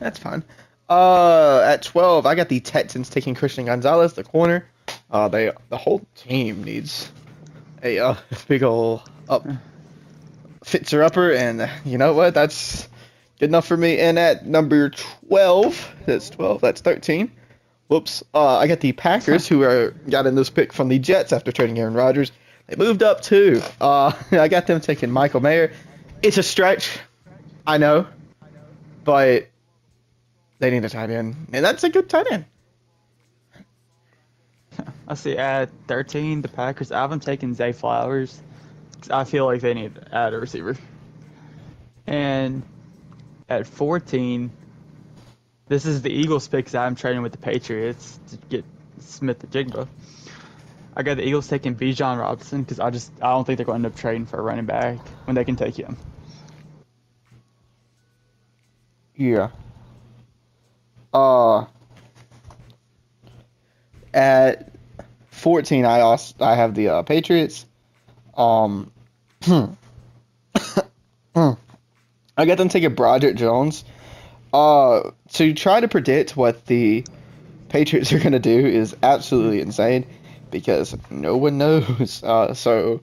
That's 0.00 0.18
fine. 0.18 0.42
Uh, 0.88 1.60
at 1.60 1.82
12, 1.82 2.26
I 2.26 2.34
got 2.34 2.48
the 2.48 2.60
Texans 2.60 3.08
taking 3.08 3.34
Christian 3.34 3.66
Gonzalez, 3.66 4.14
the 4.14 4.24
corner. 4.24 4.66
Uh, 5.10 5.28
they 5.28 5.52
the 5.68 5.76
whole 5.76 6.04
team 6.16 6.64
needs 6.64 7.12
a 7.82 7.98
uh, 7.98 8.14
big 8.48 8.62
ol' 8.62 9.02
up 9.28 9.46
fixer 10.64 11.02
upper, 11.02 11.32
and 11.32 11.70
you 11.84 11.98
know 11.98 12.14
what? 12.14 12.34
That's 12.34 12.88
Good 13.38 13.50
enough 13.50 13.66
for 13.66 13.76
me. 13.76 13.98
And 13.98 14.18
at 14.18 14.46
number 14.46 14.90
12, 14.90 15.94
that's 16.06 16.30
12, 16.30 16.60
that's 16.60 16.80
13. 16.80 17.30
Whoops. 17.88 18.22
Uh, 18.32 18.56
I 18.56 18.66
got 18.66 18.80
the 18.80 18.92
Packers, 18.92 19.46
who 19.46 19.62
are 19.62 19.90
got 20.08 20.26
in 20.26 20.34
this 20.34 20.48
pick 20.48 20.72
from 20.72 20.88
the 20.88 20.98
Jets 20.98 21.32
after 21.32 21.52
trading 21.52 21.78
Aaron 21.78 21.92
Rodgers. 21.92 22.32
They 22.66 22.76
moved 22.76 23.02
up 23.02 23.20
too. 23.20 23.60
Uh, 23.80 24.12
I 24.32 24.48
got 24.48 24.66
them 24.66 24.80
taking 24.80 25.10
Michael 25.10 25.40
Mayer. 25.40 25.72
It's 26.22 26.38
a 26.38 26.42
stretch, 26.42 26.98
I 27.66 27.78
know, 27.78 28.06
but 29.04 29.48
they 30.58 30.70
need 30.70 30.84
a 30.84 30.88
tight 30.88 31.10
end, 31.10 31.48
and 31.52 31.64
that's 31.64 31.82
a 31.84 31.88
good 31.88 32.08
tight 32.08 32.30
end. 32.30 32.44
I 35.08 35.14
see 35.14 35.36
at 35.36 35.70
13, 35.88 36.42
the 36.42 36.48
Packers. 36.48 36.92
I 36.92 37.00
have 37.00 37.10
them 37.10 37.20
taking 37.20 37.54
Zay 37.54 37.72
Flowers. 37.72 38.40
I 39.10 39.24
feel 39.24 39.46
like 39.46 39.60
they 39.60 39.74
need 39.74 39.94
to 39.94 40.14
add 40.14 40.34
a 40.34 40.38
receiver. 40.38 40.76
And 42.06 42.62
at 43.48 43.66
14, 43.66 44.50
this 45.68 45.86
is 45.86 46.02
the 46.02 46.10
Eagles 46.10 46.46
pick 46.48 46.66
because 46.66 46.74
I'm 46.74 46.94
trading 46.94 47.22
with 47.22 47.32
the 47.32 47.38
Patriots 47.38 48.18
to 48.30 48.36
get 48.48 48.64
Smith-Njigba. 49.00 49.88
I 50.96 51.02
got 51.02 51.16
the 51.16 51.26
Eagles 51.26 51.48
taking 51.48 51.74
Bijan 51.74 52.18
Robinson 52.18 52.62
because 52.62 52.78
I 52.78 52.90
just 52.90 53.10
I 53.20 53.30
don't 53.30 53.44
think 53.44 53.56
they're 53.56 53.66
going 53.66 53.82
to 53.82 53.86
end 53.86 53.94
up 53.94 53.98
trading 53.98 54.26
for 54.26 54.38
a 54.38 54.42
running 54.42 54.66
back 54.66 54.98
when 55.26 55.34
they 55.34 55.44
can 55.44 55.56
take 55.56 55.76
him. 55.76 55.96
Yeah. 59.16 59.50
Uh. 61.12 61.66
At 64.12 64.72
14, 65.30 65.84
I 65.84 66.00
also 66.00 66.34
I 66.40 66.54
have 66.54 66.74
the 66.74 66.88
uh, 66.88 67.02
Patriots. 67.02 67.66
Um. 68.36 68.90
I 72.36 72.46
got 72.46 72.58
them 72.58 72.68
taking 72.68 72.94
Broderick 72.94 73.36
Jones. 73.36 73.84
Uh, 74.52 75.10
to 75.32 75.52
try 75.52 75.80
to 75.80 75.88
predict 75.88 76.36
what 76.36 76.66
the 76.66 77.04
Patriots 77.68 78.12
are 78.12 78.18
going 78.18 78.32
to 78.32 78.38
do 78.38 78.66
is 78.66 78.96
absolutely 79.02 79.60
insane 79.60 80.06
because 80.50 80.96
no 81.10 81.36
one 81.36 81.58
knows. 81.64 82.22
Uh, 82.22 82.54
so, 82.54 83.02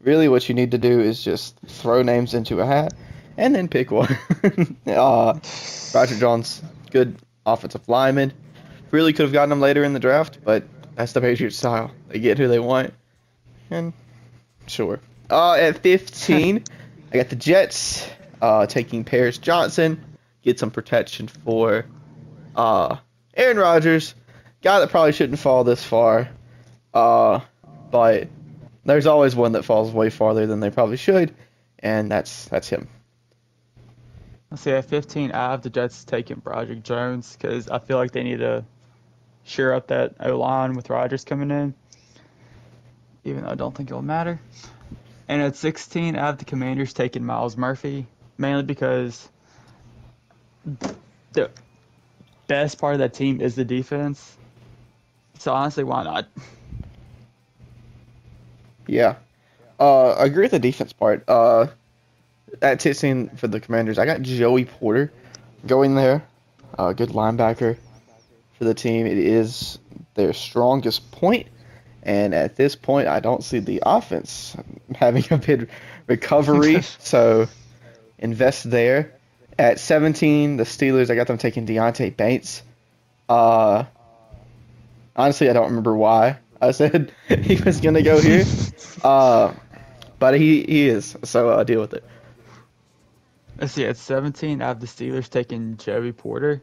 really, 0.00 0.28
what 0.28 0.48
you 0.48 0.54
need 0.54 0.72
to 0.72 0.78
do 0.78 1.00
is 1.00 1.22
just 1.22 1.56
throw 1.66 2.02
names 2.02 2.34
into 2.34 2.60
a 2.60 2.66
hat 2.66 2.94
and 3.38 3.54
then 3.54 3.68
pick 3.68 3.90
one. 3.90 4.18
uh, 4.86 5.38
Broderick 5.92 6.20
Jones, 6.20 6.60
good 6.90 7.16
offensive 7.46 7.88
lineman. 7.88 8.34
Really 8.90 9.12
could 9.12 9.22
have 9.22 9.32
gotten 9.32 9.52
him 9.52 9.60
later 9.60 9.84
in 9.84 9.94
the 9.94 10.00
draft, 10.00 10.40
but 10.44 10.64
that's 10.96 11.12
the 11.12 11.20
Patriots 11.20 11.56
style. 11.56 11.92
They 12.08 12.18
get 12.18 12.36
who 12.36 12.48
they 12.48 12.58
want. 12.58 12.92
And 13.70 13.92
sure. 14.66 15.00
Uh, 15.30 15.54
at 15.54 15.78
15, 15.78 16.64
I 17.12 17.16
got 17.16 17.28
the 17.28 17.36
Jets 17.36 18.08
uh, 18.42 18.66
taking 18.66 19.04
Paris 19.04 19.38
Johnson, 19.38 20.04
get 20.42 20.58
some 20.58 20.70
protection 20.70 21.28
for 21.28 21.86
uh, 22.56 22.96
Aaron 23.34 23.58
Rodgers, 23.58 24.14
guy 24.62 24.80
that 24.80 24.90
probably 24.90 25.12
shouldn't 25.12 25.38
fall 25.38 25.64
this 25.64 25.84
far, 25.84 26.28
uh, 26.92 27.40
but 27.90 28.28
there's 28.84 29.06
always 29.06 29.36
one 29.36 29.52
that 29.52 29.64
falls 29.64 29.92
way 29.92 30.10
farther 30.10 30.46
than 30.46 30.60
they 30.60 30.70
probably 30.70 30.96
should, 30.96 31.34
and 31.78 32.10
that's 32.10 32.46
that's 32.46 32.68
him. 32.68 32.88
See, 34.56 34.70
at 34.70 34.86
15, 34.86 35.32
I 35.32 35.50
have 35.50 35.62
the 35.62 35.70
Jets 35.70 36.04
taking 36.04 36.38
Broderick 36.38 36.82
Jones 36.82 37.36
because 37.36 37.68
I 37.68 37.78
feel 37.78 37.98
like 37.98 38.12
they 38.12 38.22
need 38.22 38.38
to 38.38 38.64
shore 39.44 39.74
up 39.74 39.88
that 39.88 40.14
O 40.20 40.38
line 40.38 40.74
with 40.74 40.88
Rodgers 40.88 41.24
coming 41.24 41.50
in, 41.50 41.74
even 43.24 43.44
though 43.44 43.50
I 43.50 43.54
don't 43.54 43.76
think 43.76 43.90
it'll 43.90 44.02
matter. 44.02 44.40
And 45.28 45.42
at 45.42 45.56
16, 45.56 46.16
I 46.16 46.26
have 46.26 46.38
the 46.38 46.46
Commanders 46.46 46.94
taking 46.94 47.24
Myles 47.24 47.56
Murphy 47.56 48.06
mainly 48.38 48.62
because 48.62 49.28
the 51.32 51.50
best 52.46 52.78
part 52.78 52.94
of 52.94 53.00
that 53.00 53.12
team 53.12 53.40
is 53.40 53.54
the 53.54 53.64
defense. 53.64 54.36
So 55.38 55.52
honestly, 55.52 55.84
why 55.84 56.04
not? 56.04 56.28
Yeah, 58.86 59.16
uh, 59.78 60.12
I 60.12 60.24
agree 60.24 60.44
with 60.44 60.52
the 60.52 60.58
defense 60.58 60.92
part. 60.94 61.24
Uh, 61.28 61.66
at 62.62 62.80
16 62.80 63.30
for 63.36 63.48
the 63.48 63.60
Commanders, 63.60 63.98
I 63.98 64.06
got 64.06 64.22
Joey 64.22 64.64
Porter 64.64 65.12
going 65.66 65.94
there. 65.94 66.26
Uh, 66.76 66.92
good 66.92 67.10
linebacker 67.10 67.76
for 68.56 68.64
the 68.64 68.74
team. 68.74 69.06
It 69.06 69.18
is 69.18 69.78
their 70.14 70.32
strongest 70.32 71.10
point, 71.10 71.46
and 72.02 72.34
at 72.34 72.56
this 72.56 72.76
point, 72.76 73.08
I 73.08 73.20
don't 73.20 73.42
see 73.42 73.58
the 73.58 73.82
offense 73.84 74.56
having 74.94 75.24
a 75.30 75.38
big 75.38 75.68
recovery. 76.06 76.82
so 76.98 77.48
invest 78.18 78.70
there. 78.70 79.14
At 79.58 79.80
17, 79.80 80.56
the 80.56 80.64
Steelers, 80.64 81.10
I 81.10 81.16
got 81.16 81.26
them 81.26 81.38
taking 81.38 81.66
Deonte 81.66 82.16
Banks. 82.16 82.62
Uh, 83.28 83.84
honestly, 85.16 85.50
I 85.50 85.52
don't 85.52 85.66
remember 85.66 85.96
why 85.96 86.38
I 86.60 86.70
said 86.70 87.12
he 87.28 87.56
was 87.56 87.80
going 87.80 87.94
to 87.94 88.02
go 88.02 88.20
here. 88.20 88.44
uh, 89.02 89.52
but 90.18 90.34
he, 90.34 90.62
he 90.62 90.88
is, 90.88 91.16
so 91.24 91.50
uh, 91.50 91.64
deal 91.64 91.80
with 91.80 91.94
it. 91.94 92.04
Let's 93.58 93.72
see, 93.72 93.84
at 93.84 93.96
17, 93.96 94.62
I 94.62 94.68
have 94.68 94.80
the 94.80 94.86
Steelers 94.86 95.28
taking 95.28 95.76
Joey 95.76 96.12
Porter. 96.12 96.62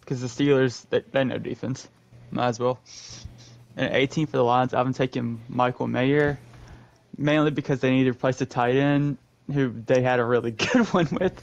Because 0.00 0.20
the 0.20 0.26
Steelers, 0.26 0.84
they, 0.90 1.00
they 1.12 1.24
know 1.24 1.38
defense. 1.38 1.88
Might 2.30 2.48
as 2.48 2.58
well. 2.58 2.80
And 3.76 3.94
18 3.94 4.26
for 4.26 4.36
the 4.36 4.44
Lions, 4.44 4.74
I 4.74 4.78
have 4.78 4.86
them 4.86 4.94
taking 4.94 5.40
Michael 5.48 5.86
Mayer 5.86 6.38
mainly 7.16 7.50
because 7.50 7.80
they 7.80 7.90
need 7.90 8.04
to 8.04 8.10
replace 8.10 8.38
the 8.38 8.46
tight 8.46 8.76
end 8.76 9.18
who 9.52 9.70
they 9.86 10.02
had 10.02 10.20
a 10.20 10.24
really 10.24 10.50
good 10.72 10.86
one 10.92 11.08
with, 11.12 11.40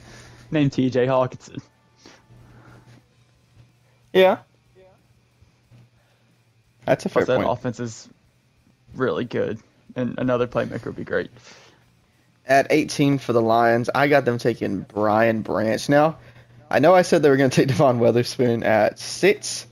named 0.50 0.74
T.J. 0.74 1.05
Hockenson. 1.05 1.62
Yeah. 4.13 4.39
That's 6.86 7.05
a 7.05 7.10
fair 7.10 7.25
Plus, 7.25 7.38
that 7.38 7.48
offense 7.48 7.79
is 7.79 8.10
really 8.95 9.24
good, 9.24 9.60
and 9.95 10.15
another 10.17 10.48
playmaker 10.48 10.86
would 10.86 10.95
be 10.95 11.03
great. 11.03 11.29
At 12.51 12.67
18 12.70 13.17
for 13.20 13.31
the 13.31 13.41
Lions, 13.41 13.89
I 13.96 14.10
got 14.10 14.25
them 14.25 14.38
taking 14.38 14.81
Brian 14.81 15.41
Branch. 15.41 15.88
Now, 15.88 16.17
I 16.70 16.79
know 16.79 16.93
I 16.93 17.01
said 17.01 17.24
they 17.24 17.29
were 17.29 17.38
going 17.38 17.50
to 17.51 17.55
take 17.55 17.70
Devon 17.70 18.00
Witherspoon 18.00 18.63
at 18.63 19.00
six, 19.00 19.65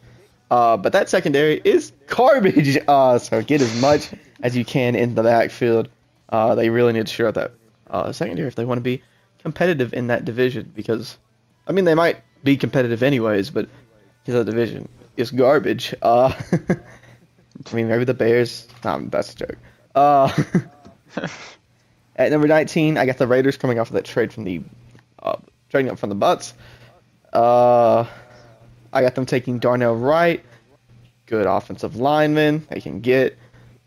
uh, 0.50 0.78
but 0.78 0.94
that 0.94 1.10
secondary 1.10 1.60
is 1.62 1.92
garbage. 2.08 2.78
Uh, 2.88 3.20
so 3.20 3.44
get 3.44 3.60
as 3.60 3.82
much 3.82 4.10
as 4.42 4.56
you 4.56 4.64
can 4.64 4.96
in 4.96 5.14
the 5.14 5.24
backfield. 5.24 5.90
Uh, 6.30 6.56
they 6.56 6.70
really 6.70 6.94
need 6.94 7.06
to 7.06 7.14
shore 7.14 7.28
up 7.28 7.36
that 7.36 7.52
uh, 7.90 8.14
secondary 8.14 8.48
if 8.48 8.56
they 8.56 8.64
want 8.64 8.78
to 8.78 8.82
be 8.82 9.04
competitive 9.40 9.94
in 9.94 10.08
that 10.08 10.24
division 10.24 10.72
because, 10.74 11.18
I 11.68 11.74
mean, 11.74 11.84
they 11.84 11.96
might 11.96 12.22
be 12.46 12.56
competitive 12.56 13.04
anyways, 13.04 13.50
but 13.50 13.68
the 14.24 14.46
division 14.46 14.88
is 15.18 15.32
garbage. 15.32 15.94
Uh, 16.02 16.34
I 17.70 17.76
mean, 17.76 17.90
maybe 17.90 18.06
the 18.06 18.14
Bears. 18.14 18.70
Um, 18.86 19.10
that's 19.10 19.34
a 19.34 19.36
joke. 19.36 19.58
At 22.20 22.32
number 22.32 22.50
19, 22.50 22.98
I 22.98 23.06
got 23.06 23.18
the 23.18 23.28
Raiders 23.28 23.56
coming 23.56 23.80
off 23.80 23.88
of 23.88 23.94
that 23.94 24.04
trade 24.04 24.34
from 24.34 24.44
the 24.44 24.62
uh, 25.24 25.38
trading 25.70 25.90
up 25.90 25.98
from 25.98 26.10
the 26.10 26.16
Bucks. 26.16 26.54
Uh, 27.32 28.06
I 28.92 29.02
got 29.02 29.16
them 29.16 29.26
taking 29.26 29.60
Darnell 29.60 29.96
Wright, 29.96 30.44
good 31.28 31.46
offensive 31.46 31.96
lineman 31.96 32.68
they 32.70 32.82
can 32.82 33.00
get 33.00 33.38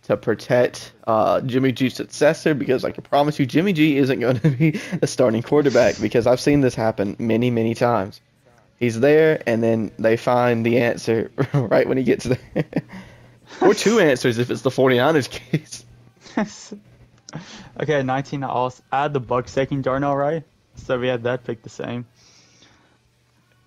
to 0.05 0.17
protect 0.17 0.93
uh, 1.07 1.43
Jimmy 1.43 1.73
G's 1.73 1.95
successor 1.95 2.55
because 2.55 2.87
I 2.87 2.91
can 2.91 3.05
promise 3.05 3.39
you 3.39 3.45
Jimmy 3.45 3.75
G 3.75 3.99
isn't 3.99 4.19
going 4.19 4.41
to 4.41 4.49
be 4.49 4.71
the 4.71 5.07
starting 5.07 5.43
quarterback 5.43 6.01
because 6.01 6.27
I've 6.27 6.41
seen 6.41 6.63
this 6.63 6.75
happen 6.75 7.17
many, 7.19 7.51
many 7.51 7.75
times. 7.75 8.23
He's 8.79 8.99
there, 8.99 9.43
and 9.47 9.63
then 9.63 9.93
they 9.99 10.17
find 10.17 10.65
the 10.65 10.79
answer 10.79 11.31
right 11.53 11.87
when 11.87 11.99
he 11.99 12.05
gets 12.05 12.25
there. 12.25 12.39
or 13.61 13.75
two 13.75 14.01
answers 14.01 14.39
if 14.39 14.51
it's 14.51 14.63
the 14.63 14.71
49ers 14.71 15.29
case. 15.29 15.85
Okay, 17.81 18.03
19. 18.03 18.45
I 18.45 18.49
also 18.49 18.83
I 18.91 19.03
had 19.03 19.13
the 19.13 19.21
Bucks 19.21 19.55
taking 19.55 19.83
Darnell 19.83 20.17
Wright, 20.17 20.45
so 20.77 20.99
we 20.99 21.09
had 21.09 21.25
that 21.25 21.45
pick 21.45 21.63
the 21.63 21.71
same. 21.71 22.07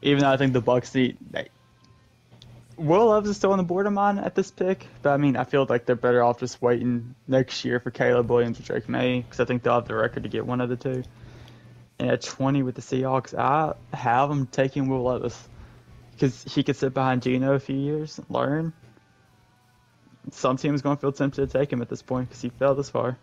Even 0.01 0.22
though 0.22 0.31
I 0.31 0.38
think 0.38 0.53
the 0.53 0.62
Bucks 0.62 0.93
need, 0.93 1.17
they, 1.31 1.50
Will 2.77 3.07
Levis 3.07 3.31
is 3.31 3.38
still 3.38 3.51
on 3.51 3.57
the 3.57 3.63
board 3.63 3.88
of 3.88 3.93
mine 3.93 4.19
at 4.19 4.36
this 4.36 4.51
pick, 4.51 4.86
but 5.01 5.12
I 5.12 5.17
mean 5.17 5.38
I 5.38 5.45
feel 5.45 5.65
like 5.67 5.86
they're 5.86 5.95
better 5.95 6.22
off 6.22 6.39
just 6.39 6.62
waiting 6.62 7.15
next 7.27 7.63
year 7.63 7.79
for 7.79 7.89
Caleb 7.89 8.29
Williams 8.29 8.60
or 8.60 8.63
Drake 8.63 8.89
Maye 8.89 9.22
because 9.22 9.39
I 9.39 9.45
think 9.45 9.63
they'll 9.63 9.75
have 9.75 9.88
the 9.88 9.95
record 9.95 10.24
to 10.24 10.29
get 10.29 10.45
one 10.45 10.62
of 10.62 10.69
the 10.69 10.75
two. 10.75 11.03
And 11.98 12.10
at 12.10 12.22
20 12.22 12.63
with 12.63 12.75
the 12.75 12.81
Seahawks, 12.81 13.34
I 13.34 13.75
have 13.95 14.27
them 14.27 14.48
taking 14.48 14.89
Will 14.89 15.03
Levis 15.03 15.48
because 16.12 16.43
he 16.43 16.63
could 16.63 16.75
sit 16.75 16.93
behind 16.93 17.22
Geno 17.22 17.53
a 17.53 17.60
few 17.60 17.77
years 17.77 18.19
learn. 18.29 18.74
Some 20.31 20.57
team's 20.57 20.81
going 20.81 20.98
to 20.98 21.01
feel 21.01 21.12
tempted 21.12 21.50
to 21.50 21.60
take 21.60 21.72
him 21.72 21.81
at 21.81 21.88
this 21.88 22.01
point 22.01 22.27
because 22.27 22.41
he 22.41 22.50
fell 22.50 22.75
this 22.75 22.89
far. 22.89 23.17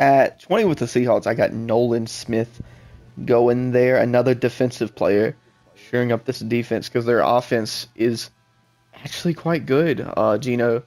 At 0.00 0.40
20 0.40 0.64
with 0.64 0.78
the 0.78 0.86
Seahawks, 0.86 1.26
I 1.26 1.34
got 1.34 1.52
Nolan 1.52 2.06
Smith 2.06 2.62
going 3.22 3.72
there, 3.72 3.98
another 3.98 4.34
defensive 4.34 4.94
player, 4.94 5.36
shoring 5.74 6.10
up 6.10 6.24
this 6.24 6.38
defense 6.38 6.88
because 6.88 7.04
their 7.04 7.20
offense 7.20 7.86
is 7.94 8.30
actually 8.94 9.34
quite 9.34 9.66
good. 9.66 10.00
Uh, 10.16 10.38
Geno 10.38 10.84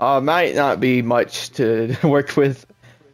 uh, 0.00 0.22
might 0.22 0.54
not 0.54 0.80
be 0.80 1.02
much 1.02 1.50
to 1.50 1.94
work 2.02 2.34
with 2.34 2.64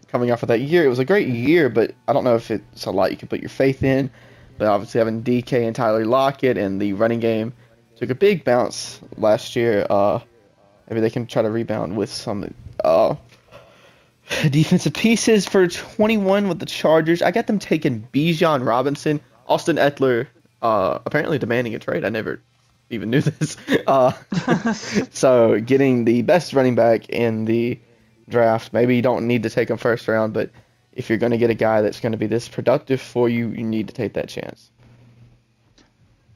coming 0.07 0.31
off 0.31 0.45
of 0.45 0.49
that 0.49 0.61
year. 0.61 0.85
It 0.85 0.89
was 0.89 1.01
a 1.01 1.05
great 1.05 1.27
year, 1.27 1.69
but 1.69 1.93
I 2.07 2.13
don't 2.13 2.23
know 2.23 2.37
if 2.37 2.53
it's 2.53 2.87
a 2.87 2.93
lot 2.93 3.11
you 3.11 3.17
can 3.17 3.27
put 3.27 3.41
your 3.41 3.49
faith 3.49 3.83
in. 3.83 4.11
But 4.59 4.69
obviously 4.69 5.01
having 5.01 5.25
DK 5.25 5.67
and 5.67 5.75
Tyler 5.75 6.07
Lockett 6.07 6.57
and 6.57 6.81
the 6.81 6.93
running 6.93 7.21
game 7.21 7.53
took 7.97 8.11
a 8.11 8.15
big 8.15 8.45
bounce 8.45 9.01
last 9.17 9.57
year. 9.57 9.87
Uh, 9.91 10.21
maybe 10.89 11.01
they 11.01 11.11
can 11.11 11.27
try 11.27 11.43
to 11.43 11.51
rebound 11.51 11.97
with 11.97 12.11
some 12.11 12.55
uh, 12.83 13.17
defensive 14.51 14.95
pieces 14.95 15.47
for 15.47 15.67
21 15.69 16.49
with 16.49 16.59
the 16.59 16.67
Chargers. 16.67 17.23
I 17.23 17.31
got 17.31 17.47
them 17.47 17.59
taking 17.59 18.09
Bijan 18.13 18.67
Robinson, 18.67 19.21
Austin 19.47 19.77
Ekeler, 19.77 20.27
uh, 20.63 20.99
apparently 21.05 21.39
demanding 21.39 21.75
a 21.75 21.79
trade. 21.79 22.05
I 22.05 22.09
never 22.09 22.41
even 22.91 23.11
knew 23.11 23.21
this. 23.23 23.57
Uh, 23.87 24.13
so 25.11 25.61
getting 25.61 26.05
the 26.05 26.23
best 26.23 26.53
running 26.53 26.75
back 26.75 27.09
in 27.09 27.45
the 27.45 27.79
draft. 28.29 28.73
Maybe 28.73 28.97
you 28.97 29.03
don't 29.03 29.27
need 29.27 29.45
to 29.45 29.51
take 29.51 29.71
him 29.71 29.77
first 29.77 30.09
round, 30.09 30.33
but 30.33 30.51
if 30.93 31.09
you're 31.09 31.19
going 31.19 31.33
to 31.33 31.39
get 31.39 31.51
a 31.51 31.55
guy 31.55 31.83
that's 31.83 32.01
going 32.01 32.13
to 32.13 32.19
be 32.19 32.27
this 32.27 32.49
productive 32.49 33.01
for 33.01 33.29
you, 33.29 33.49
you 33.51 33.65
need 33.65 33.89
to 33.89 33.95
take 33.95 34.15
that 34.15 34.29
chance. 34.29 34.71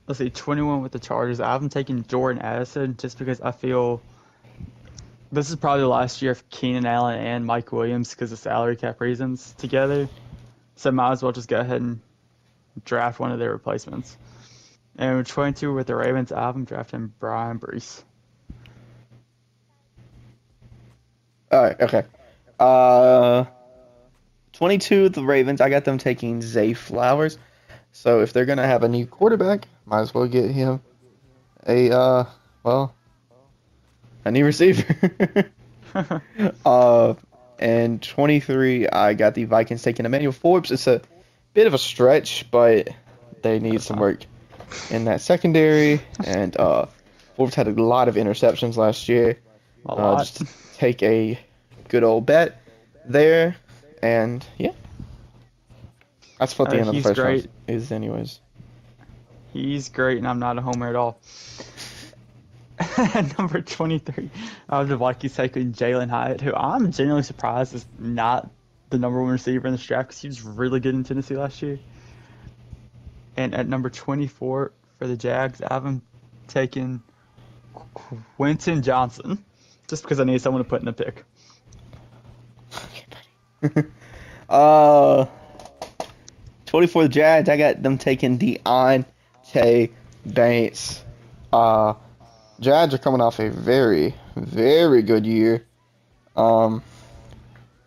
Let's 0.07 0.19
see, 0.19 0.31
21 0.31 0.83
with 0.83 0.93
the 0.93 0.99
Chargers. 0.99 1.41
I 1.41 1.53
haven't 1.53 1.71
taken 1.71 2.05
Jordan 2.07 2.43
Addison 2.43 2.97
just 2.97 3.19
because 3.19 3.41
I 3.41 3.53
feel 3.53 4.03
this 5.33 5.51
is 5.51 5.57
probably 5.57 5.83
the 5.83 5.89
last 5.89 6.23
year 6.23 6.33
of 6.33 6.49
Keenan 6.51 6.87
Allen 6.87 7.19
and 7.19 7.47
Mike 7.47 7.73
Williams 7.73 8.11
because 8.11 8.33
of 8.33 8.39
salary 8.39 8.77
cap 8.77 9.01
reasons 9.01 9.55
together. 9.59 10.09
So 10.77 10.91
might 10.91 11.13
as 11.13 11.23
well 11.23 11.33
just 11.33 11.49
go 11.49 11.61
ahead 11.61 11.81
and 11.81 12.01
draft 12.85 13.21
one 13.21 13.33
of 13.33 13.39
their 13.39 13.53
replacements. 13.53 14.17
And 14.97 15.19
with 15.19 15.29
22 15.29 15.73
with 15.73 15.87
the 15.87 15.95
Ravens, 15.95 16.31
them 16.31 16.65
drafting 16.65 17.13
Bryan 17.19 17.59
Bresee. 17.59 18.03
All 21.53 21.63
right, 21.63 21.81
okay. 21.81 22.05
Uh, 22.59 23.45
22 24.53 25.05
with 25.05 25.15
the 25.15 25.25
Ravens. 25.25 25.61
I 25.61 25.71
got 25.71 25.85
them 25.85 25.99
taking 25.99 26.43
Zay 26.43 26.75
Flowers. 26.75 27.39
So 27.93 28.21
if 28.21 28.33
they're 28.33 28.45
gonna 28.45 28.67
have 28.67 28.85
a 28.85 28.89
new 28.89 29.07
quarterback, 29.07 29.67
might 29.85 30.01
as 30.01 30.15
well 30.15 30.27
get 30.27 30.51
him 30.51 30.81
a 31.67 31.91
uh, 31.91 32.25
well, 32.63 32.95
a 34.25 34.31
new 34.31 34.45
receiver. 34.45 35.51
uh, 36.65 37.15
and 37.59 38.03
23, 38.03 38.89
I 38.89 39.15
got 39.15 39.35
the 39.35 39.45
Vikings 39.45 39.83
taking 39.83 40.07
Emmanuel 40.07 40.33
Forbes. 40.33 40.71
It's 40.71 40.87
a 40.87 41.03
bit 41.55 41.67
of 41.67 41.75
a 41.75 41.79
stretch, 41.79 42.51
but 42.51 42.89
they 43.43 43.59
need 43.59 43.83
some 43.83 43.99
work 43.99 44.25
in 44.91 45.05
that 45.05 45.21
secondary. 45.21 46.01
And 46.25 46.57
uh, 46.57 46.87
Forbes 47.37 47.55
had 47.55 47.69
a 47.69 47.73
lot 47.73 48.09
of 48.09 48.15
interceptions 48.15 48.77
last 48.77 49.09
year. 49.09 49.39
A 49.87 49.93
Uh, 49.93 50.19
just 50.19 50.43
take 50.77 51.03
a 51.03 51.39
good 51.89 52.05
old 52.05 52.27
bet 52.27 52.61
there, 53.07 53.57
and 54.03 54.45
yeah, 54.59 54.73
that's 56.39 56.59
what 56.59 56.71
the 56.71 56.77
Uh, 56.77 56.81
end 56.81 56.89
of 56.89 56.95
the 56.95 57.03
first 57.03 57.19
round 57.19 57.49
is, 57.67 57.91
anyways. 57.91 58.41
He's 59.53 59.89
great, 59.89 60.19
and 60.19 60.29
I'm 60.29 60.39
not 60.39 60.59
a 60.59 60.61
homer 60.63 60.89
at 60.89 60.97
all. 60.97 61.19
Number 63.39 63.61
23, 63.61 64.31
I 64.69 64.79
have 64.79 64.89
the 64.89 64.97
Vikings 64.97 65.35
taking 65.35 65.73
Jalin 65.73 66.09
Hyatt, 66.09 66.41
who 66.41 66.55
I'm 66.55 66.91
genuinely 66.93 67.25
surprised 67.25 67.75
is 67.75 67.85
not 67.99 68.51
the 68.89 68.99
number 68.99 69.21
one 69.21 69.31
receiver 69.33 69.67
in 69.67 69.73
this 69.73 69.85
draft 69.85 70.09
because 70.09 70.21
he 70.21 70.29
was 70.29 70.43
really 70.43 70.81
good 70.81 70.95
in 70.95 71.05
Tennessee 71.05 71.37
last 71.37 71.61
year. 71.63 71.79
And 73.37 73.55
at 73.55 73.69
number 73.69 73.91
24 73.91 74.73
for 74.99 75.07
the 75.07 75.17
Jags, 75.17 75.61
I 75.63 75.75
have 75.75 75.85
him 75.85 76.03
taking 76.49 77.03
Quentin 78.37 78.83
Johnson, 78.83 79.45
just 79.89 80.03
because 80.03 80.19
I 80.19 80.25
need 80.25 80.41
someone 80.41 80.63
to 80.63 80.69
put 80.69 80.81
in 80.81 80.87
the 80.87 80.93
pick. 80.93 81.25
uh, 84.49 85.27
24 86.67 87.03
the 87.03 87.09
Jags, 87.09 87.49
I 87.49 87.57
got 87.57 87.83
them 87.83 87.99
taking 87.99 88.39
Deonte 88.39 89.91
Banks. 90.25 91.05
Uh, 91.53 91.95
Jags 92.61 92.93
are 92.93 92.99
coming 92.99 93.21
off 93.21 93.39
a 93.39 93.51
very, 93.51 94.15
very 94.37 95.03
good 95.03 95.27
year. 95.27 95.65
Um, 96.37 96.83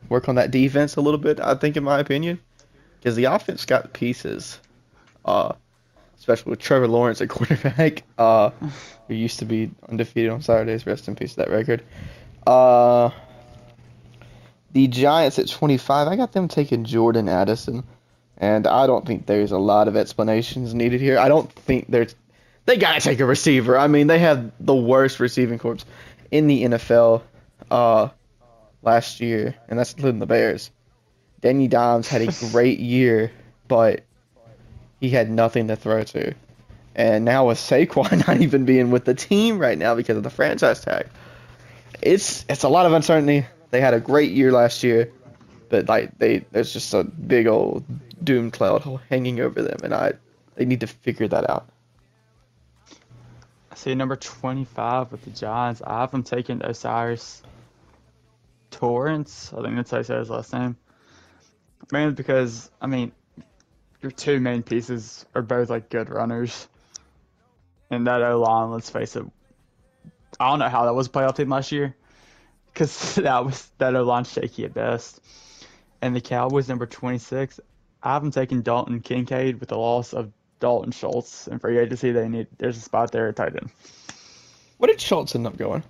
work 0.09 0.27
on 0.27 0.36
that 0.36 0.51
defense 0.51 0.95
a 0.95 1.01
little 1.01 1.19
bit, 1.19 1.39
I 1.39 1.55
think, 1.55 1.77
in 1.77 1.83
my 1.83 1.99
opinion, 1.99 2.39
because 2.99 3.15
the 3.15 3.25
offense 3.25 3.65
got 3.65 3.93
pieces. 3.93 4.59
Uh, 5.25 5.53
especially 6.23 6.51
with 6.51 6.59
Trevor 6.59 6.88
Lawrence 6.88 7.21
at 7.21 7.29
quarterback, 7.29 8.03
uh, 8.17 8.49
who 9.07 9.13
used 9.13 9.39
to 9.39 9.45
be 9.45 9.69
undefeated 9.89 10.31
on 10.31 10.41
Saturdays. 10.41 10.86
Rest 10.86 11.07
in 11.07 11.15
peace 11.15 11.36
that 11.36 11.49
record. 11.49 11.83
Uh, 12.47 13.09
the 14.71 14.88
Giants 14.88 15.38
at 15.38 15.49
25, 15.49 16.07
I 16.07 16.15
got 16.15 16.31
them 16.31 16.47
taking 16.47 16.86
Jordan 16.86 17.27
Addison, 17.27 17.83
and 18.38 18.65
I 18.65 18.88
don't 18.88 19.05
think 19.05 19.25
there's 19.25 19.51
a 19.51 19.57
lot 19.57 19.88
of 19.88 19.95
explanations 19.95 20.73
needed 20.73 21.01
here. 21.01 21.19
I 21.19 21.27
don't 21.27 21.51
think 21.51 21.88
there's 21.89 22.15
they 22.65 22.78
gotta 22.78 23.02
take 23.02 23.19
a 23.19 23.26
receiver. 23.26 23.78
I 23.78 23.88
mean, 23.88 24.08
they 24.08 24.19
had 24.19 24.52
the 24.60 24.76
worst 24.76 25.19
receiving 25.19 25.60
corps 25.60 25.86
in 26.32 26.47
the 26.47 26.63
NFL 26.63 27.21
uh, 27.69 28.10
last 28.82 29.19
year, 29.19 29.56
and 29.67 29.78
that's 29.78 29.93
including 29.93 30.19
the 30.19 30.26
Bears. 30.26 30.71
Danny 31.41 31.67
Dimes 31.67 32.08
had 32.08 32.21
a 32.21 32.32
great 32.52 32.80
year, 32.80 33.32
but 33.67 34.04
he 34.99 35.10
had 35.10 35.30
nothing 35.30 35.67
to 35.67 35.76
throw 35.76 36.04
to. 36.04 36.34
And 36.95 37.26
now 37.26 37.47
with 37.47 37.58
Saquon 37.58 38.28
not 38.28 38.41
even 38.41 38.65
being 38.65 38.91
with 38.91 39.06
the 39.06 39.13
team 39.13 39.60
right 39.60 39.78
now 39.78 39.95
because 39.95 40.15
of 40.15 40.23
the 40.23 40.30
franchise 40.30 40.82
tag, 40.82 41.08
it's 42.02 42.45
it's 42.47 42.63
a 42.63 42.69
lot 42.69 42.86
of 42.86 42.93
uncertainty. 42.93 43.45
They 43.71 43.82
had 43.82 43.93
a 43.93 43.99
great 43.99 44.32
year 44.32 44.52
last 44.52 44.84
year. 44.84 45.12
but 45.69 45.89
like 45.89 46.17
they 46.19 46.45
there's 46.52 46.71
just 46.71 46.93
a 46.93 47.04
big 47.04 47.47
old 47.47 47.84
doom 48.23 48.52
cloud 48.52 49.02
hanging 49.10 49.39
over 49.39 49.62
them, 49.62 49.78
and 49.84 49.93
I 49.93 50.13
they 50.56 50.65
need 50.65 50.82
to 50.82 50.88
figure 50.88 51.28
that 51.28 51.49
out. 51.49 51.67
See 53.83 53.95
number 53.95 54.15
25 54.15 55.11
with 55.11 55.25
the 55.25 55.31
Giants. 55.31 55.81
I 55.85 55.99
have 55.99 56.11
them 56.11 56.23
taking 56.23 56.63
O'Cyrus 56.63 57.43
Torrence. 58.71 59.51
I 59.51 59.61
think 59.61 59.75
that's 59.75 59.91
how 59.91 59.97
you 59.97 60.03
say 60.05 60.19
his 60.19 60.29
last 60.29 60.53
name. 60.53 60.77
Mainly 61.91 62.13
because, 62.13 62.71
I 62.81 62.87
mean, 62.87 63.11
your 64.01 64.11
two 64.11 64.39
main 64.39 64.63
pieces 64.63 65.25
are 65.35 65.41
both 65.41 65.69
like 65.69 65.89
good 65.89 66.09
runners. 66.09 66.69
And 67.89 68.07
that 68.07 68.21
O 68.21 68.39
line, 68.39 68.71
let's 68.71 68.89
face 68.89 69.17
it, 69.17 69.25
I 70.39 70.49
don't 70.49 70.59
know 70.59 70.69
how 70.69 70.85
that 70.85 70.93
was 70.93 71.07
a 71.07 71.09
playoff 71.09 71.35
team 71.35 71.49
last 71.49 71.73
year. 71.73 71.93
Because 72.71 73.15
that 73.15 73.43
was 73.43 73.69
that 73.79 73.97
O 73.97 74.03
line 74.03 74.23
shaky 74.23 74.63
at 74.63 74.73
best. 74.73 75.19
And 76.01 76.15
the 76.15 76.21
Cowboys, 76.21 76.69
number 76.69 76.85
26, 76.85 77.59
I 78.01 78.13
have 78.13 78.21
them 78.21 78.31
taking 78.31 78.61
Dalton 78.61 79.01
Kincaid 79.01 79.59
with 79.59 79.67
the 79.67 79.77
loss 79.77 80.13
of 80.13 80.31
Dalton 80.63 80.91
Schultz 80.93 81.45
and 81.47 81.60
free 81.60 81.78
agency. 81.78 82.13
They 82.13 82.30
need 82.30 82.47
there's 82.58 82.78
a 82.78 82.82
spot 82.82 83.12
there 83.12 83.28
at 83.28 83.36
tight 83.36 83.54
end. 83.54 83.69
What 84.78 84.88
did 84.88 85.02
Schultz 85.02 85.36
end 85.36 85.45
up 85.45 85.58
going? 85.58 85.84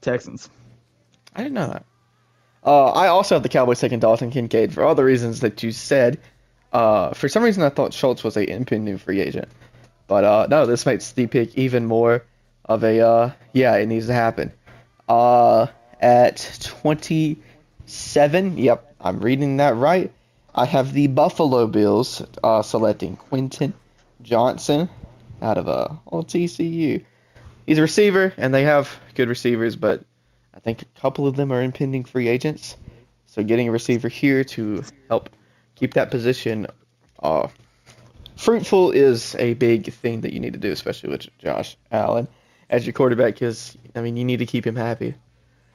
Texans. 0.00 0.48
I 1.36 1.42
didn't 1.42 1.52
know 1.52 1.66
that. 1.66 1.84
Uh, 2.64 2.86
I 2.86 3.08
also 3.08 3.34
have 3.34 3.42
the 3.42 3.50
Cowboys 3.50 3.80
taking 3.80 3.98
Dalton 3.98 4.30
Kincaid 4.30 4.72
for 4.72 4.82
all 4.82 4.94
the 4.94 5.04
reasons 5.04 5.40
that 5.40 5.62
you 5.62 5.72
said. 5.72 6.18
Uh, 6.72 7.12
for 7.12 7.28
some 7.28 7.42
reason, 7.42 7.62
I 7.62 7.68
thought 7.68 7.92
Schultz 7.92 8.24
was 8.24 8.38
a 8.38 8.50
impending 8.50 8.96
free 8.96 9.20
agent, 9.20 9.48
but 10.06 10.24
uh, 10.24 10.46
no, 10.48 10.64
this 10.64 10.86
makes 10.86 11.12
the 11.12 11.26
pick 11.26 11.58
even 11.58 11.84
more 11.84 12.24
of 12.64 12.82
a 12.82 13.00
uh, 13.00 13.32
yeah, 13.52 13.76
it 13.76 13.84
needs 13.84 14.06
to 14.06 14.14
happen. 14.14 14.54
Uh, 15.06 15.66
at 16.00 16.58
27, 16.62 18.56
yep, 18.56 18.94
I'm 18.98 19.20
reading 19.20 19.58
that 19.58 19.76
right. 19.76 20.10
I 20.58 20.64
have 20.64 20.92
the 20.92 21.06
Buffalo 21.06 21.68
Bills 21.68 22.20
uh, 22.42 22.62
selecting 22.62 23.14
Quentin 23.14 23.74
Johnson 24.22 24.88
out 25.40 25.56
of 25.56 25.68
uh, 25.68 25.90
TCU. 26.10 27.04
He's 27.64 27.78
a 27.78 27.82
receiver, 27.82 28.34
and 28.36 28.52
they 28.52 28.64
have 28.64 28.90
good 29.14 29.28
receivers, 29.28 29.76
but 29.76 30.02
I 30.52 30.58
think 30.58 30.82
a 30.82 31.00
couple 31.00 31.28
of 31.28 31.36
them 31.36 31.52
are 31.52 31.62
impending 31.62 32.02
free 32.02 32.26
agents. 32.26 32.76
So 33.26 33.44
getting 33.44 33.68
a 33.68 33.70
receiver 33.70 34.08
here 34.08 34.42
to 34.42 34.82
help 35.08 35.30
keep 35.76 35.94
that 35.94 36.10
position 36.10 36.66
uh, 37.22 37.46
fruitful 38.36 38.90
is 38.90 39.36
a 39.36 39.54
big 39.54 39.92
thing 39.92 40.22
that 40.22 40.32
you 40.32 40.40
need 40.40 40.54
to 40.54 40.58
do, 40.58 40.72
especially 40.72 41.10
with 41.10 41.28
Josh 41.38 41.76
Allen 41.92 42.26
as 42.68 42.84
your 42.84 42.94
quarterback, 42.94 43.34
because 43.34 43.78
I 43.94 44.00
mean 44.00 44.16
you 44.16 44.24
need 44.24 44.40
to 44.40 44.46
keep 44.46 44.66
him 44.66 44.74
happy. 44.74 45.14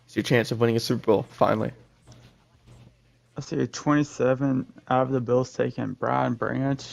It's 0.07 0.17
your 0.17 0.23
chance 0.23 0.51
of 0.51 0.59
winning 0.59 0.75
a 0.75 0.81
Super 0.81 1.05
Bowl 1.05 1.25
finally. 1.29 1.71
I 3.37 3.41
see 3.41 3.65
27 3.65 4.73
out 4.89 5.01
of 5.01 5.11
the 5.11 5.21
Bills 5.21 5.51
taking 5.53 5.93
Brian 5.93 6.35
Branch. 6.35 6.83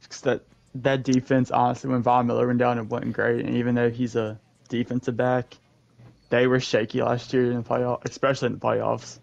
Because 0.00 0.20
that 0.22 0.42
that 0.74 1.02
defense, 1.02 1.50
honestly, 1.50 1.90
when 1.90 2.02
Von 2.02 2.26
Miller 2.26 2.46
went 2.46 2.58
down, 2.58 2.78
it 2.78 2.86
wasn't 2.86 3.12
great. 3.12 3.44
And 3.44 3.56
even 3.56 3.74
though 3.74 3.90
he's 3.90 4.16
a 4.16 4.40
defensive 4.68 5.16
back, 5.16 5.56
they 6.30 6.46
were 6.46 6.60
shaky 6.60 7.02
last 7.02 7.32
year 7.32 7.50
in 7.50 7.56
the 7.56 7.62
playoffs, 7.62 8.08
especially 8.08 8.46
in 8.46 8.54
the 8.54 8.58
playoffs. 8.58 9.18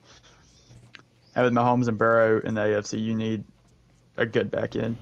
And 1.35 1.45
with 1.45 1.53
Mahomes 1.53 1.87
and 1.87 1.97
Burrow 1.97 2.41
in 2.41 2.53
the 2.53 2.61
AFC, 2.61 3.01
you 3.01 3.15
need 3.15 3.43
a 4.17 4.25
good 4.25 4.51
back 4.51 4.75
end. 4.75 4.97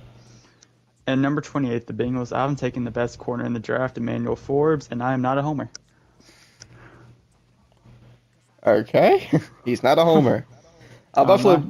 And 1.06 1.22
number 1.22 1.42
28, 1.42 1.88
the 1.88 1.94
Bengals. 1.94 2.34
I 2.34 2.42
haven't 2.42 2.58
taken 2.58 2.84
the 2.84 2.92
best 2.92 3.18
corner 3.18 3.46
in 3.46 3.54
the 3.54 3.60
draft, 3.60 3.98
Emmanuel 3.98 4.36
Forbes, 4.36 4.90
and 4.92 5.02
I 5.02 5.14
am 5.14 5.22
not 5.22 5.38
a 5.38 5.42
homer. 5.42 5.70
Okay, 8.66 9.30
he's 9.66 9.84
not 9.84 9.98
a 9.98 10.04
homer. 10.04 10.46
Uh, 11.18 11.26
Buffalo, 11.26 11.64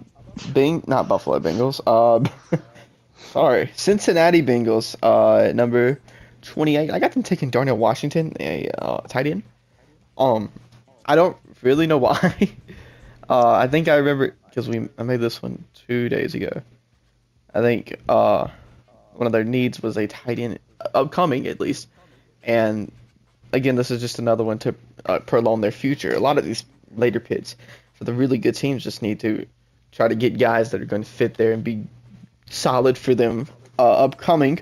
Bing, 0.54 0.84
not 0.88 1.08
Buffalo 1.08 1.40
Bengals. 1.40 1.80
Uh, 1.88 2.28
sorry, 3.32 3.72
Cincinnati 3.76 4.42
Bengals. 4.44 4.96
Uh, 5.02 5.54
number 5.54 6.02
28. 6.42 6.92
I 6.92 7.00
got 7.00 7.14
them 7.14 7.24
taking 7.24 7.50
Darnell 7.50 7.78
Washington, 7.78 8.34
a 8.42 8.70
uh, 8.78 8.98
tight 9.08 9.26
end. 9.26 9.44
Um, 10.18 10.52
I 11.06 11.16
don't 11.16 11.38
really 11.62 11.88
know 11.88 11.98
why. 12.08 12.52
uh, 13.30 13.52
I 13.52 13.68
think 13.68 13.88
I 13.88 13.96
remember 13.96 14.36
because 14.50 14.68
we 14.68 14.90
I 14.98 15.04
made 15.04 15.22
this 15.22 15.42
one 15.42 15.64
two 15.74 16.10
days 16.10 16.36
ago. 16.36 16.62
I 17.54 17.62
think 17.62 17.96
uh, 18.10 18.50
one 19.14 19.28
of 19.28 19.32
their 19.32 19.46
needs 19.46 19.82
was 19.82 19.98
a 19.98 20.08
tight 20.08 20.40
end, 20.40 20.60
upcoming 20.94 21.48
at 21.48 21.62
least, 21.62 21.88
and 22.44 22.92
again, 23.54 23.78
this 23.78 23.92
is 23.92 24.02
just 24.02 24.20
another 24.20 24.44
one 24.44 24.60
to 24.60 24.76
uh, 25.06 25.20
prolong 25.20 25.62
their 25.62 25.72
future. 25.72 26.14
A 26.14 26.20
lot 26.20 26.38
of 26.38 26.44
these 26.44 26.66
later 26.98 27.22
picks 27.22 27.56
for 27.98 28.04
the 28.04 28.14
really 28.14 28.38
good 28.38 28.56
teams 28.56 28.84
just 28.84 29.02
need 29.02 29.20
to 29.22 29.48
try 29.92 30.08
to 30.08 30.16
get 30.16 30.38
guys 30.38 30.72
that 30.72 30.82
are 30.82 30.86
going 30.86 31.04
to 31.04 31.10
fit 31.10 31.36
there 31.36 31.52
and 31.52 31.64
be 31.64 31.88
solid 32.50 32.98
for 32.98 33.16
them 33.16 33.48
uh, 33.80 34.06
upcoming. 34.06 34.62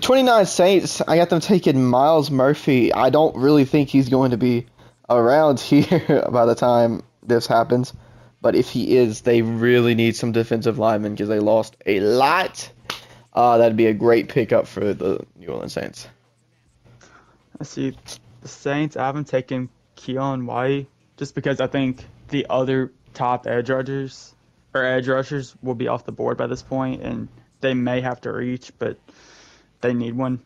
29 0.00 0.46
Saints, 0.46 1.02
I 1.02 1.16
got 1.16 1.28
them 1.28 1.40
taking 1.40 1.84
Myles 1.84 2.30
Murphy. 2.30 2.92
I 2.92 3.10
don't 3.10 3.36
really 3.36 3.66
think 3.66 3.90
he's 3.90 4.08
going 4.08 4.30
to 4.30 4.38
be 4.38 4.66
around 5.08 5.60
here 5.60 6.26
by 6.32 6.46
the 6.46 6.54
time 6.54 7.02
this 7.22 7.46
happens. 7.46 7.92
But 8.40 8.54
if 8.54 8.68
he 8.68 8.96
is, 8.96 9.22
they 9.22 9.42
really 9.42 9.94
need 9.94 10.16
some 10.16 10.32
defensive 10.32 10.78
linemen 10.78 11.12
because 11.12 11.28
they 11.28 11.40
lost 11.40 11.76
a 11.84 12.00
lot. 12.00 12.70
Uh, 13.32 13.58
that'd 13.58 13.76
be 13.76 13.86
a 13.86 13.94
great 13.94 14.28
pickup 14.28 14.66
for 14.66 14.94
the 14.94 15.26
New 15.36 15.48
Orleans 15.48 15.74
Saints. 15.74 16.08
I 17.60 17.64
see 17.64 17.96
the 18.40 18.48
Saints. 18.48 18.96
I 18.96 19.04
haven't 19.06 19.26
taken 19.26 19.68
Keion 19.96 20.46
White 20.46 20.86
just 21.16 21.34
because 21.34 21.60
I 21.60 21.66
think 21.66 22.04
the 22.28 22.46
other 22.50 22.92
top 23.14 23.46
edge 23.46 23.70
rushers 23.70 24.34
or 24.74 24.84
edge 24.84 25.08
rushers 25.08 25.54
will 25.62 25.74
be 25.74 25.88
off 25.88 26.04
the 26.04 26.12
board 26.12 26.36
by 26.36 26.46
this 26.46 26.62
point, 26.62 27.02
and 27.02 27.28
they 27.60 27.74
may 27.74 28.00
have 28.02 28.20
to 28.22 28.32
reach, 28.32 28.72
but 28.78 28.98
they 29.80 29.94
need 29.94 30.14
one. 30.14 30.40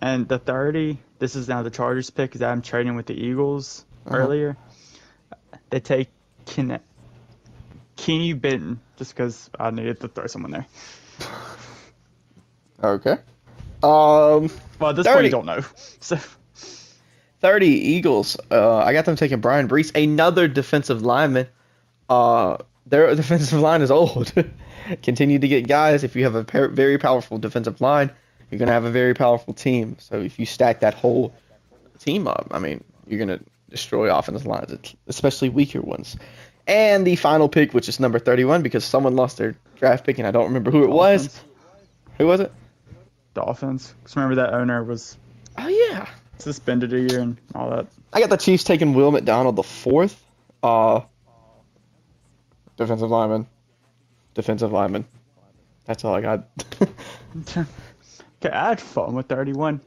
And 0.00 0.28
the 0.28 0.38
30, 0.38 0.98
this 1.18 1.34
is 1.36 1.48
now 1.48 1.62
the 1.62 1.70
Chargers 1.70 2.08
pick 2.10 2.30
because 2.30 2.42
I'm 2.42 2.62
trading 2.62 2.94
with 2.96 3.06
the 3.06 3.14
Eagles 3.14 3.84
Uh-huh. 4.06 4.16
earlier. 4.16 4.56
They 5.70 5.80
take 5.80 6.08
Ken- 6.46 6.80
Kenny 7.96 8.32
Benton 8.32 8.80
just 8.96 9.14
because 9.14 9.50
I 9.58 9.70
needed 9.70 10.00
to 10.00 10.08
throw 10.08 10.26
someone 10.26 10.52
there. 10.52 10.66
Okay. 12.82 13.16
Um, 13.82 14.50
Well, 14.78 14.90
at 14.90 14.96
this 14.96 15.06
30. 15.06 15.14
point, 15.14 15.24
you 15.24 15.30
don't 15.30 15.46
know. 15.46 15.60
So 16.00 16.16
30 17.40 17.66
Eagles. 17.66 18.36
Uh, 18.50 18.78
I 18.78 18.92
got 18.92 19.04
them 19.04 19.16
taking 19.16 19.40
Bryan 19.40 19.68
Bresee, 19.68 20.02
another 20.02 20.48
defensive 20.48 21.02
lineman. 21.02 21.46
Uh, 22.08 22.58
their 22.86 23.14
defensive 23.14 23.60
line 23.60 23.82
is 23.82 23.90
old. 23.90 24.32
Continue 25.02 25.38
to 25.38 25.48
get 25.48 25.68
guys. 25.68 26.04
If 26.04 26.16
you 26.16 26.24
have 26.24 26.34
a 26.34 26.44
par- 26.44 26.68
very 26.68 26.98
powerful 26.98 27.38
defensive 27.38 27.80
line, 27.80 28.10
you're 28.50 28.58
gonna 28.58 28.72
have 28.72 28.84
a 28.84 28.90
very 28.90 29.14
powerful 29.14 29.52
team. 29.54 29.96
So 30.00 30.20
if 30.20 30.38
you 30.38 30.46
stack 30.46 30.80
that 30.80 30.94
whole 30.94 31.34
team 31.98 32.26
up, 32.26 32.48
I 32.50 32.58
mean, 32.58 32.82
you're 33.06 33.18
gonna 33.18 33.40
destroy 33.68 34.14
offensive 34.14 34.46
lines, 34.46 34.94
especially 35.06 35.50
weaker 35.50 35.82
ones. 35.82 36.16
And 36.66 37.06
the 37.06 37.16
final 37.16 37.48
pick, 37.48 37.72
which 37.72 37.88
is 37.88 37.98
number 37.98 38.18
31, 38.18 38.62
because 38.62 38.84
someone 38.84 39.16
lost 39.16 39.38
their 39.38 39.54
draft 39.76 40.04
pick, 40.04 40.18
and 40.18 40.26
I 40.26 40.30
don't 40.30 40.46
remember 40.46 40.70
who 40.70 40.84
it 40.84 40.90
was. 40.90 41.40
Who 42.18 42.26
was 42.26 42.40
it? 42.40 42.52
Dolphins. 43.34 43.94
Because 44.02 44.16
remember 44.16 44.34
that 44.36 44.52
owner 44.52 44.82
was 44.82 45.16
Oh 45.60 45.66
yeah, 45.66 46.08
suspended 46.38 46.92
a 46.92 47.00
year 47.00 47.20
and 47.20 47.36
all 47.54 47.70
that. 47.70 47.86
I 48.12 48.20
got 48.20 48.30
the 48.30 48.36
Chiefs 48.36 48.64
taking 48.64 48.94
Will 48.94 49.10
McDonald 49.10 49.56
the 49.56 49.62
fourth. 49.62 50.24
Uh, 50.62 51.00
defensive 52.76 53.10
lineman. 53.10 53.46
Defensive 54.34 54.72
lineman. 54.72 55.04
That's 55.84 56.04
all 56.04 56.14
I 56.14 56.20
got. 56.20 56.48
Okay, 56.80 57.64
I 58.52 58.68
had 58.68 58.80
fun 58.80 59.14
with 59.14 59.26
31. 59.26 59.80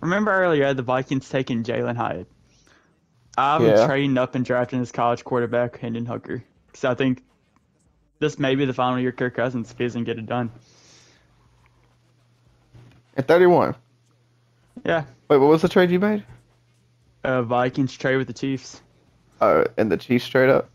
Remember 0.00 0.30
earlier 0.32 0.64
I 0.64 0.68
had 0.68 0.76
the 0.76 0.82
Vikings 0.82 1.28
taking 1.28 1.64
Jalin 1.64 1.96
Hyatt. 1.96 2.26
I'm 3.36 3.64
Yeah. 3.64 3.86
trading 3.86 4.16
up 4.18 4.34
and 4.34 4.44
drafting 4.44 4.78
his 4.80 4.92
college 4.92 5.24
quarterback, 5.24 5.78
Hendon 5.78 6.06
Hooker. 6.06 6.42
Because 6.66 6.84
I 6.84 6.94
think 6.94 7.22
this 8.20 8.38
may 8.38 8.54
be 8.54 8.64
the 8.64 8.72
final 8.72 8.98
year 9.00 9.12
Kirk 9.12 9.34
Cousins 9.36 9.72
doesn't 9.74 10.04
get 10.04 10.18
it 10.18 10.26
done. 10.26 10.50
At 13.16 13.26
31. 13.26 13.74
Yeah, 14.84 15.04
Wait, 15.28 15.36
what 15.38 15.48
was 15.48 15.62
the 15.62 15.68
trade 15.68 15.90
you 15.90 15.98
made? 16.00 16.24
uh, 17.24 17.42
Vikings 17.42 17.96
trade 17.96 18.16
with 18.16 18.26
the 18.26 18.32
Chiefs. 18.32 18.80
Uh, 19.40 19.64
and 19.76 19.90
the 19.90 19.96
Chiefs 19.96 20.24
straight 20.24 20.48
up. 20.48 20.68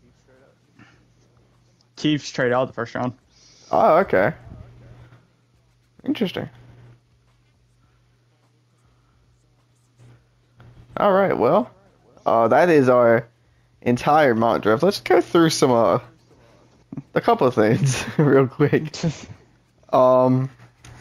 Chiefs 1.96 2.30
trade 2.30 2.52
out 2.52 2.66
the 2.66 2.72
first 2.72 2.94
round. 2.94 3.12
Oh, 3.70 3.98
okay. 3.98 4.32
Interesting. 6.04 6.48
All 10.96 11.12
right, 11.12 11.36
well, 11.36 11.70
uh, 12.24 12.48
that 12.48 12.68
is 12.68 12.88
our 12.88 13.26
entire 13.82 14.34
mock 14.34 14.62
draft. 14.62 14.82
Let's 14.82 15.00
go 15.00 15.20
through 15.20 15.50
some, 15.50 15.72
uh, 15.72 15.98
a 17.14 17.20
couple 17.20 17.46
of 17.46 17.54
things 17.54 18.04
real 18.18 18.46
quick. 18.46 18.92
Um, 19.92 20.50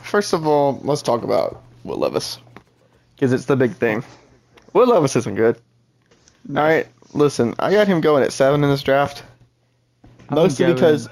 first 0.03 0.33
of 0.33 0.45
all, 0.45 0.79
let's 0.83 1.01
talk 1.01 1.23
about 1.23 1.63
Will 1.83 1.97
Levis 1.97 2.37
because 3.15 3.33
it's 3.33 3.45
the 3.45 3.55
big 3.55 3.73
thing. 3.73 4.03
Will 4.73 4.87
Levis 4.87 5.15
isn't 5.15 5.35
good. 5.35 5.59
All 6.49 6.55
right, 6.55 6.87
listen, 7.13 7.55
I 7.59 7.71
got 7.71 7.87
him 7.87 8.01
going 8.01 8.23
at 8.23 8.33
seven 8.33 8.63
in 8.63 8.69
this 8.69 8.83
draft. 8.83 9.23
I'm 10.29 10.35
Mostly 10.35 10.73
because, 10.73 11.07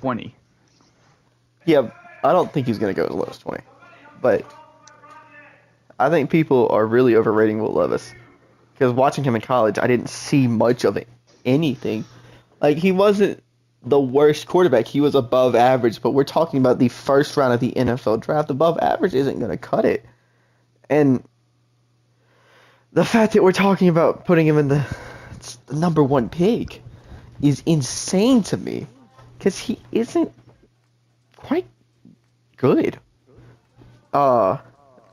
20. 0.00 0.34
yeah, 1.66 1.90
I 2.22 2.32
don't 2.32 2.52
think 2.52 2.66
he's 2.66 2.78
going 2.78 2.94
to 2.94 3.00
go 3.00 3.06
as 3.06 3.12
low 3.12 3.26
as 3.28 3.38
20. 3.38 3.62
But 4.22 4.44
I 5.98 6.08
think 6.10 6.30
people 6.30 6.68
are 6.70 6.86
really 6.86 7.16
overrating 7.16 7.58
Will 7.58 7.72
Levis. 7.72 8.14
Because 8.72 8.92
watching 8.92 9.24
him 9.24 9.34
in 9.34 9.40
college, 9.40 9.78
I 9.78 9.86
didn't 9.86 10.08
see 10.08 10.46
much 10.46 10.84
of 10.84 10.96
it, 10.96 11.08
anything. 11.44 12.04
Like, 12.60 12.76
he 12.78 12.92
wasn't 12.92 13.42
the 13.84 14.00
worst 14.00 14.46
quarterback. 14.46 14.86
He 14.86 15.00
was 15.00 15.14
above 15.14 15.54
average, 15.54 16.00
but 16.00 16.12
we're 16.12 16.24
talking 16.24 16.58
about 16.58 16.78
the 16.78 16.88
first 16.88 17.36
round 17.36 17.52
of 17.52 17.60
the 17.60 17.72
NFL 17.72 18.20
draft. 18.20 18.50
Above 18.50 18.78
average 18.80 19.14
isn't 19.14 19.38
going 19.38 19.50
to 19.50 19.56
cut 19.56 19.84
it. 19.84 20.04
And 20.90 21.24
the 22.92 23.04
fact 23.04 23.32
that 23.32 23.42
we're 23.42 23.52
talking 23.52 23.88
about 23.88 24.24
putting 24.24 24.46
him 24.46 24.58
in 24.58 24.68
the, 24.68 24.84
the 25.66 25.76
number 25.76 26.02
one 26.02 26.28
pick 26.28 26.82
is 27.42 27.62
insane 27.66 28.42
to 28.44 28.56
me 28.56 28.86
because 29.38 29.58
he 29.58 29.78
isn't 29.92 30.32
quite 31.36 31.66
good. 32.56 32.98
Uh, 34.12 34.58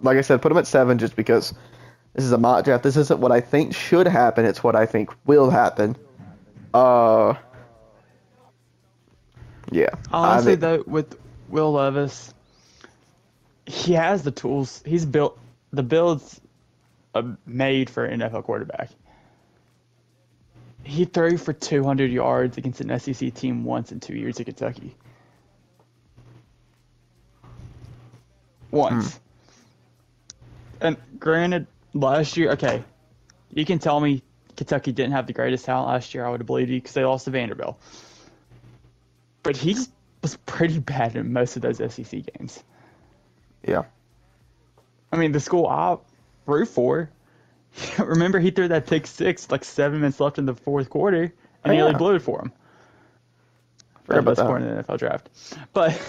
like 0.01 0.17
I 0.17 0.21
said, 0.21 0.41
put 0.41 0.51
him 0.51 0.57
at 0.57 0.67
seven 0.67 0.97
just 0.97 1.15
because 1.15 1.53
this 2.13 2.23
is 2.23 2.31
a 2.31 2.37
mock 2.37 2.65
draft. 2.65 2.83
This 2.83 2.97
isn't 2.97 3.19
what 3.19 3.31
I 3.31 3.41
think 3.41 3.75
should 3.75 4.07
happen. 4.07 4.45
It's 4.45 4.63
what 4.63 4.75
I 4.75 4.85
think 4.85 5.09
will 5.25 5.49
happen. 5.49 5.95
Uh, 6.73 7.33
yeah. 9.71 9.89
Honestly, 10.11 10.51
I 10.51 10.55
mean- 10.55 10.59
though, 10.59 10.83
with 10.85 11.17
Will 11.49 11.73
Levis, 11.73 12.33
he 13.65 13.93
has 13.93 14.23
the 14.23 14.31
tools. 14.31 14.83
He's 14.85 15.05
built 15.05 15.37
the 15.71 15.83
build's 15.83 16.39
uh, 17.13 17.23
made 17.45 17.89
for 17.89 18.05
an 18.05 18.19
NFL 18.19 18.43
quarterback. 18.43 18.89
He 20.83 21.05
threw 21.05 21.37
for 21.37 21.53
200 21.53 22.11
yards 22.11 22.57
against 22.57 22.81
an 22.81 22.97
SEC 22.99 23.33
team 23.33 23.63
once 23.63 23.91
in 23.91 23.99
two 23.99 24.15
years 24.15 24.39
at 24.39 24.47
Kentucky. 24.47 24.95
Once. 28.71 29.19
And 30.79 30.97
granted, 31.19 31.67
last 31.93 32.35
year, 32.35 32.51
okay, 32.51 32.83
you 33.53 33.65
can 33.65 33.79
tell 33.79 33.99
me 33.99 34.23
Kentucky 34.55 34.91
didn't 34.91 35.11
have 35.11 35.27
the 35.27 35.33
greatest 35.33 35.65
talent 35.65 35.89
last 35.89 36.13
year. 36.13 36.25
I 36.25 36.29
would 36.29 36.39
have 36.39 36.47
believed 36.47 36.71
you 36.71 36.79
because 36.79 36.93
they 36.93 37.05
lost 37.05 37.25
to 37.25 37.31
Vanderbilt. 37.31 37.79
But 39.43 39.57
he 39.57 39.75
was 40.21 40.37
pretty 40.45 40.79
bad 40.79 41.15
in 41.15 41.31
most 41.33 41.55
of 41.55 41.61
those 41.61 41.77
SEC 41.77 42.23
games. 42.35 42.63
yeah. 43.67 43.83
I 45.11 45.17
mean, 45.17 45.31
the 45.31 45.39
school 45.39 45.67
I 45.67 45.97
root 46.45 46.67
for. 46.67 47.09
Remember, 47.97 48.39
he 48.39 48.51
threw 48.51 48.67
that 48.69 48.87
pick 48.87 49.07
six 49.07 49.49
like 49.49 49.63
seven 49.63 50.01
minutes 50.01 50.19
left 50.19 50.37
in 50.37 50.45
the 50.45 50.55
fourth 50.55 50.89
quarter, 50.89 51.23
and 51.23 51.31
Oh, 51.65 51.71
nearly 51.71 51.93
blew 51.93 52.15
it 52.15 52.21
for 52.21 52.41
him. 52.41 52.51
Forgot 54.03 54.19
about 54.19 54.31
best 54.31 54.37
that. 54.39 54.47
point 54.47 54.63
in 54.65 54.75
the 54.75 54.83
NFL 54.83 54.99
draft. 54.99 55.29
But 55.73 55.99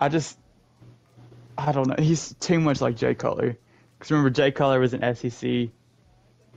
I 0.00 0.08
just, 0.08 0.38
I 1.56 1.72
don't 1.72 1.88
know. 1.88 1.96
He's 1.98 2.34
too 2.40 2.60
much 2.60 2.80
like 2.80 2.96
Jay 2.96 3.14
Cutler. 3.14 3.56
Because 3.98 4.10
remember, 4.10 4.30
Jay 4.30 4.50
Cutler 4.50 4.80
was 4.80 4.92
an 4.92 5.14
SEC 5.14 5.68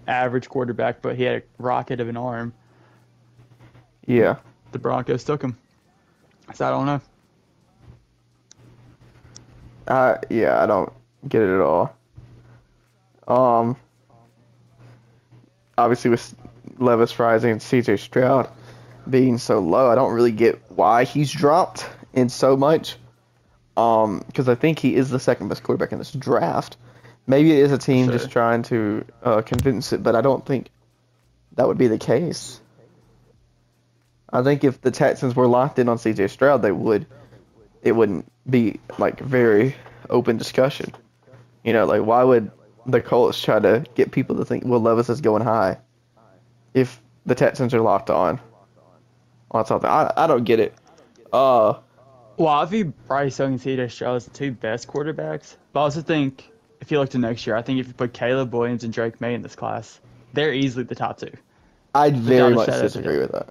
average 0.07 0.49
quarterback, 0.49 1.01
but 1.01 1.15
he 1.15 1.23
had 1.23 1.37
a 1.37 1.41
rocket 1.57 2.01
of 2.01 2.09
an 2.09 2.17
arm. 2.17 2.53
Yeah. 4.05 4.37
The 4.71 4.79
Broncos 4.79 5.23
took 5.23 5.41
him. 5.41 5.57
So 6.53 6.67
I 6.67 6.71
don't 6.71 6.85
know. 6.85 7.01
Uh, 9.89 10.17
yeah, 10.29 10.61
I 10.61 10.67
don't 10.67 10.93
get 11.27 11.41
it 11.41 11.53
at 11.53 11.61
all. 11.61 11.95
Um, 13.27 13.75
obviously 15.77 16.11
with 16.11 16.35
Levis 16.77 17.17
rising 17.19 17.51
and 17.51 17.61
CJ 17.61 17.99
Stroud 17.99 18.49
being 19.09 19.37
so 19.37 19.59
low, 19.59 19.89
I 19.89 19.95
don't 19.95 20.13
really 20.13 20.31
get 20.31 20.61
why 20.69 21.03
he's 21.03 21.31
dropped 21.31 21.87
in 22.13 22.29
so 22.29 22.55
much. 22.55 22.95
Um, 23.77 24.23
because 24.27 24.49
I 24.49 24.55
think 24.55 24.77
he 24.79 24.95
is 24.95 25.09
the 25.09 25.19
second 25.19 25.47
best 25.47 25.63
quarterback 25.63 25.93
in 25.93 25.99
this 25.99 26.11
draft. 26.11 26.75
Maybe 27.25 27.51
it 27.51 27.59
is 27.59 27.71
a 27.71 27.77
team 27.77 28.05
Sure. 28.07 28.13
just 28.13 28.29
trying 28.29 28.63
to 28.63 29.05
uh, 29.23 29.41
convince 29.41 29.93
it, 29.93 30.03
but 30.03 30.15
I 30.15 30.21
don't 30.21 30.45
think 30.45 30.69
that 31.55 31.67
would 31.67 31.77
be 31.77 31.87
the 31.87 31.97
case. 31.97 32.59
I 34.31 34.43
think 34.43 34.63
if 34.63 34.81
the 34.81 34.91
Texans 34.91 35.35
were 35.35 35.47
locked 35.47 35.79
in 35.79 35.87
on 35.89 35.97
CJ 35.97 36.29
Stroud, 36.29 36.61
they 36.61 36.71
would. 36.71 37.07
It 37.81 37.93
wouldn't 37.93 38.29
be 38.49 38.79
like 38.97 39.19
very 39.19 39.75
open 40.09 40.37
discussion. 40.37 40.93
You 41.63 41.73
know, 41.73 41.85
like 41.85 42.01
why 42.03 42.23
would 42.23 42.51
the 42.85 43.01
Colts 43.01 43.41
try 43.41 43.59
to 43.59 43.85
get 43.95 44.11
people 44.11 44.35
to 44.37 44.45
think 44.45 44.63
Will 44.63 44.79
Levis 44.79 45.09
is 45.09 45.21
going 45.21 45.43
high 45.43 45.77
if 46.73 47.01
the 47.25 47.35
Texans 47.35 47.73
are 47.73 47.81
locked 47.81 48.09
on 48.09 48.39
on 49.51 49.65
something? 49.65 49.89
I 49.89 50.11
I 50.15 50.27
don't 50.27 50.43
get 50.43 50.59
it. 50.59 50.73
Uh, 51.31 51.75
Well, 52.37 52.47
I 52.47 52.65
view 52.65 52.85
Bryce 53.07 53.37
Young 53.37 53.53
and 53.53 53.61
CJ 53.61 53.91
Stroud 53.91 54.15
as 54.15 54.25
the 54.25 54.31
two 54.31 54.51
best 54.51 54.87
quarterbacks. 54.87 55.57
But 55.73 55.81
I 55.81 55.83
also 55.83 56.01
think 56.01 56.49
if 56.81 56.91
you 56.91 56.99
look 56.99 57.09
to 57.09 57.17
next 57.17 57.45
year, 57.45 57.55
I 57.55 57.61
think 57.61 57.79
if 57.79 57.87
you 57.87 57.93
put 57.93 58.13
Caleb 58.13 58.53
Williams 58.53 58.83
and 58.83 58.93
Drake 58.93 59.19
Maye 59.21 59.33
in 59.33 59.41
this 59.41 59.55
class, 59.55 59.99
they're 60.33 60.53
easily 60.53 60.83
the 60.83 60.95
top 60.95 61.17
two. 61.17 61.31
I 61.93 62.11
very 62.11 62.53
much 62.53 62.67
shadow 62.67 62.77
of 62.77 62.83
a 62.83 62.87
disagree 62.87 63.17
with 63.17 63.31
that. 63.31 63.49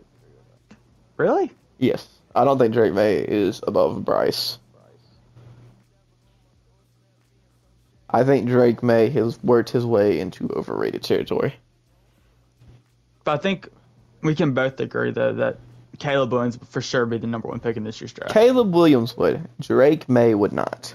Really? 1.16 1.50
Yes, 1.78 2.08
I 2.34 2.44
don't 2.44 2.58
think 2.58 2.72
Drake 2.72 2.94
Maye 2.94 3.18
is 3.18 3.60
above 3.66 4.04
Bryce. 4.04 4.58
I 8.10 8.24
think 8.24 8.48
Drake 8.48 8.82
Maye 8.82 9.10
has 9.10 9.42
worked 9.42 9.70
his 9.70 9.84
way 9.84 10.18
into 10.18 10.48
overrated 10.54 11.02
territory. 11.02 11.54
But 13.24 13.32
I 13.32 13.42
think 13.42 13.68
we 14.22 14.34
can 14.34 14.54
both 14.54 14.80
agree 14.80 15.10
though 15.10 15.34
that 15.34 15.58
Caleb 15.98 16.32
Williams 16.32 16.58
would 16.58 16.68
for 16.68 16.80
sure 16.80 17.06
be 17.06 17.18
the 17.18 17.26
number 17.26 17.48
one 17.48 17.60
pick 17.60 17.76
in 17.76 17.84
this 17.84 18.00
year's 18.00 18.12
draft. 18.12 18.32
Caleb 18.32 18.72
Williams 18.74 19.16
would. 19.16 19.46
Drake 19.60 20.08
Maye 20.08 20.34
would 20.34 20.52
not. 20.52 20.94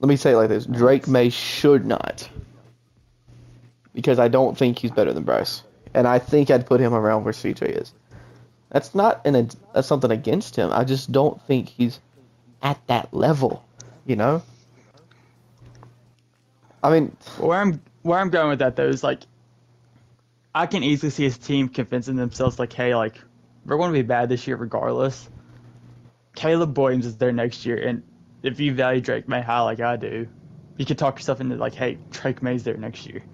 Let 0.00 0.08
me 0.08 0.16
say 0.16 0.32
it 0.32 0.36
like 0.36 0.50
this: 0.50 0.66
Drake 0.66 1.08
Maye 1.08 1.30
should 1.30 1.86
not, 1.86 2.28
because 3.94 4.18
I 4.18 4.28
don't 4.28 4.56
think 4.56 4.78
he's 4.78 4.90
better 4.90 5.14
than 5.14 5.22
Bryce, 5.22 5.62
and 5.94 6.06
I 6.06 6.18
think 6.18 6.50
I'd 6.50 6.66
put 6.66 6.80
him 6.80 6.92
around 6.92 7.24
where 7.24 7.32
CJ 7.32 7.80
is. 7.80 7.92
That's 8.70 8.94
not 8.94 9.26
an 9.26 9.50
that's 9.72 9.88
something 9.88 10.10
against 10.10 10.56
him. 10.56 10.70
I 10.72 10.84
just 10.84 11.10
don't 11.10 11.40
think 11.42 11.68
he's 11.68 12.00
at 12.64 12.84
that 12.88 13.14
level. 13.14 13.64
You 14.06 14.16
know. 14.16 14.42
I 16.82 16.90
mean, 16.92 17.16
Where 17.38 17.60
I'm 17.60 17.82
where 18.02 18.20
I'm 18.20 18.30
going 18.30 18.50
with 18.50 18.60
that 18.60 18.76
though 18.76 18.88
is 18.88 19.04
like 19.04 19.20
I 20.54 20.66
can 20.66 20.84
easily 20.84 21.10
see 21.10 21.24
his 21.24 21.38
team 21.38 21.68
convincing 21.68 22.16
themselves 22.16 22.58
like, 22.60 22.72
hey, 22.72 22.94
like 22.96 23.20
we're 23.66 23.78
going 23.78 23.92
to 23.92 23.98
be 23.98 24.02
bad 24.02 24.28
this 24.30 24.46
year 24.46 24.56
regardless. 24.56 25.28
Caleb 26.36 26.78
Williams 26.78 27.06
is 27.06 27.16
there 27.18 27.32
next 27.32 27.66
year, 27.66 27.78
and 27.78 28.02
if 28.42 28.60
you 28.60 28.74
value 28.74 29.00
Drake 29.00 29.28
Maye 29.28 29.42
high 29.42 29.62
like 29.62 29.80
I 29.80 29.96
do, 29.96 30.28
you 30.78 30.86
can 30.86 30.96
talk 30.96 31.18
yourself 31.18 31.40
into 31.40 31.56
like, 31.56 31.74
hey, 31.74 31.98
Drake 32.10 32.42
Maye's 32.42 32.64
there 32.64 32.76
next 32.76 33.06
year. 33.06 33.24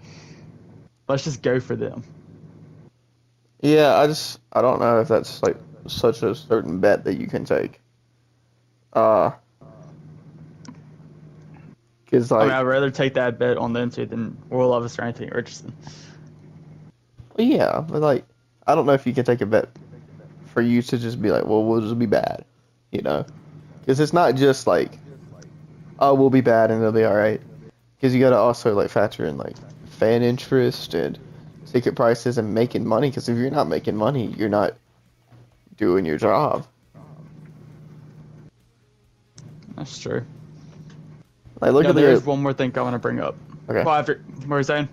Let's 1.08 1.24
just 1.24 1.42
go 1.42 1.60
for 1.60 1.76
them. 1.76 2.04
yeah, 3.62 3.96
I 3.96 4.06
just 4.06 4.40
I 4.52 4.62
don't 4.62 4.80
know 4.80 5.00
if 5.00 5.08
that's 5.08 5.42
like 5.42 5.56
such 5.88 6.22
a 6.22 6.34
certain 6.34 6.80
bet 6.80 7.04
that 7.04 7.18
you 7.18 7.26
can 7.26 7.44
take. 7.44 7.79
Uh. 8.92 9.30
Because 12.04 12.32
I 12.32 12.42
mean, 12.42 12.50
I'd 12.50 12.62
rather 12.62 12.90
take 12.90 13.14
that 13.14 13.38
bet 13.38 13.56
on 13.56 13.72
them 13.72 13.90
two 13.90 14.04
than 14.04 14.36
Will 14.48 14.68
Levis 14.68 14.98
or 14.98 15.02
Anthony 15.02 15.30
Richardson. 15.30 15.72
Yeah, 17.36 17.80
but 17.80 18.00
like, 18.00 18.24
I 18.66 18.74
don't 18.74 18.86
know 18.86 18.92
if 18.92 19.06
you 19.06 19.12
can 19.12 19.24
take 19.24 19.40
a 19.40 19.46
bet 19.46 19.68
for 20.46 20.60
you 20.60 20.82
to 20.82 20.98
just 20.98 21.22
be 21.22 21.30
like, 21.30 21.46
well, 21.46 21.64
we'll 21.64 21.80
just 21.80 21.98
be 21.98 22.06
bad, 22.06 22.44
you 22.90 23.00
know? 23.02 23.24
Because 23.80 24.00
it's 24.00 24.12
not 24.12 24.34
just 24.34 24.66
like, 24.66 24.90
oh, 26.00 26.14
we'll 26.14 26.30
be 26.30 26.40
bad 26.40 26.70
and 26.70 26.80
it'll 26.80 26.92
be 26.92 27.04
all 27.04 27.14
right. 27.14 27.40
Because 27.96 28.14
you 28.14 28.20
got 28.20 28.30
to 28.30 28.36
also 28.36 28.74
like 28.74 28.90
factor 28.90 29.24
in 29.24 29.36
like 29.36 29.56
fan 29.86 30.22
interest 30.22 30.94
and 30.94 31.18
ticket 31.66 31.94
prices 31.94 32.38
and 32.38 32.54
making 32.54 32.86
money. 32.86 33.08
Because 33.08 33.28
if 33.28 33.36
you're 33.38 33.50
not 33.50 33.68
making 33.68 33.96
money, 33.96 34.34
you're 34.36 34.48
not 34.48 34.74
doing 35.76 36.04
your 36.04 36.18
job. 36.18 36.66
That's 39.80 39.98
true. 39.98 40.22
Like, 41.62 41.72
look 41.72 41.86
at 41.86 41.94
there's 41.94 42.20
the 42.20 42.28
one 42.28 42.42
more 42.42 42.52
thing 42.52 42.76
I 42.76 42.82
want 42.82 42.92
to 42.92 42.98
bring 42.98 43.18
up. 43.18 43.34
okay. 43.66 43.82
Well, 43.82 43.94
after 43.94 44.22
what 44.44 44.58
you 44.58 44.62
saying? 44.62 44.90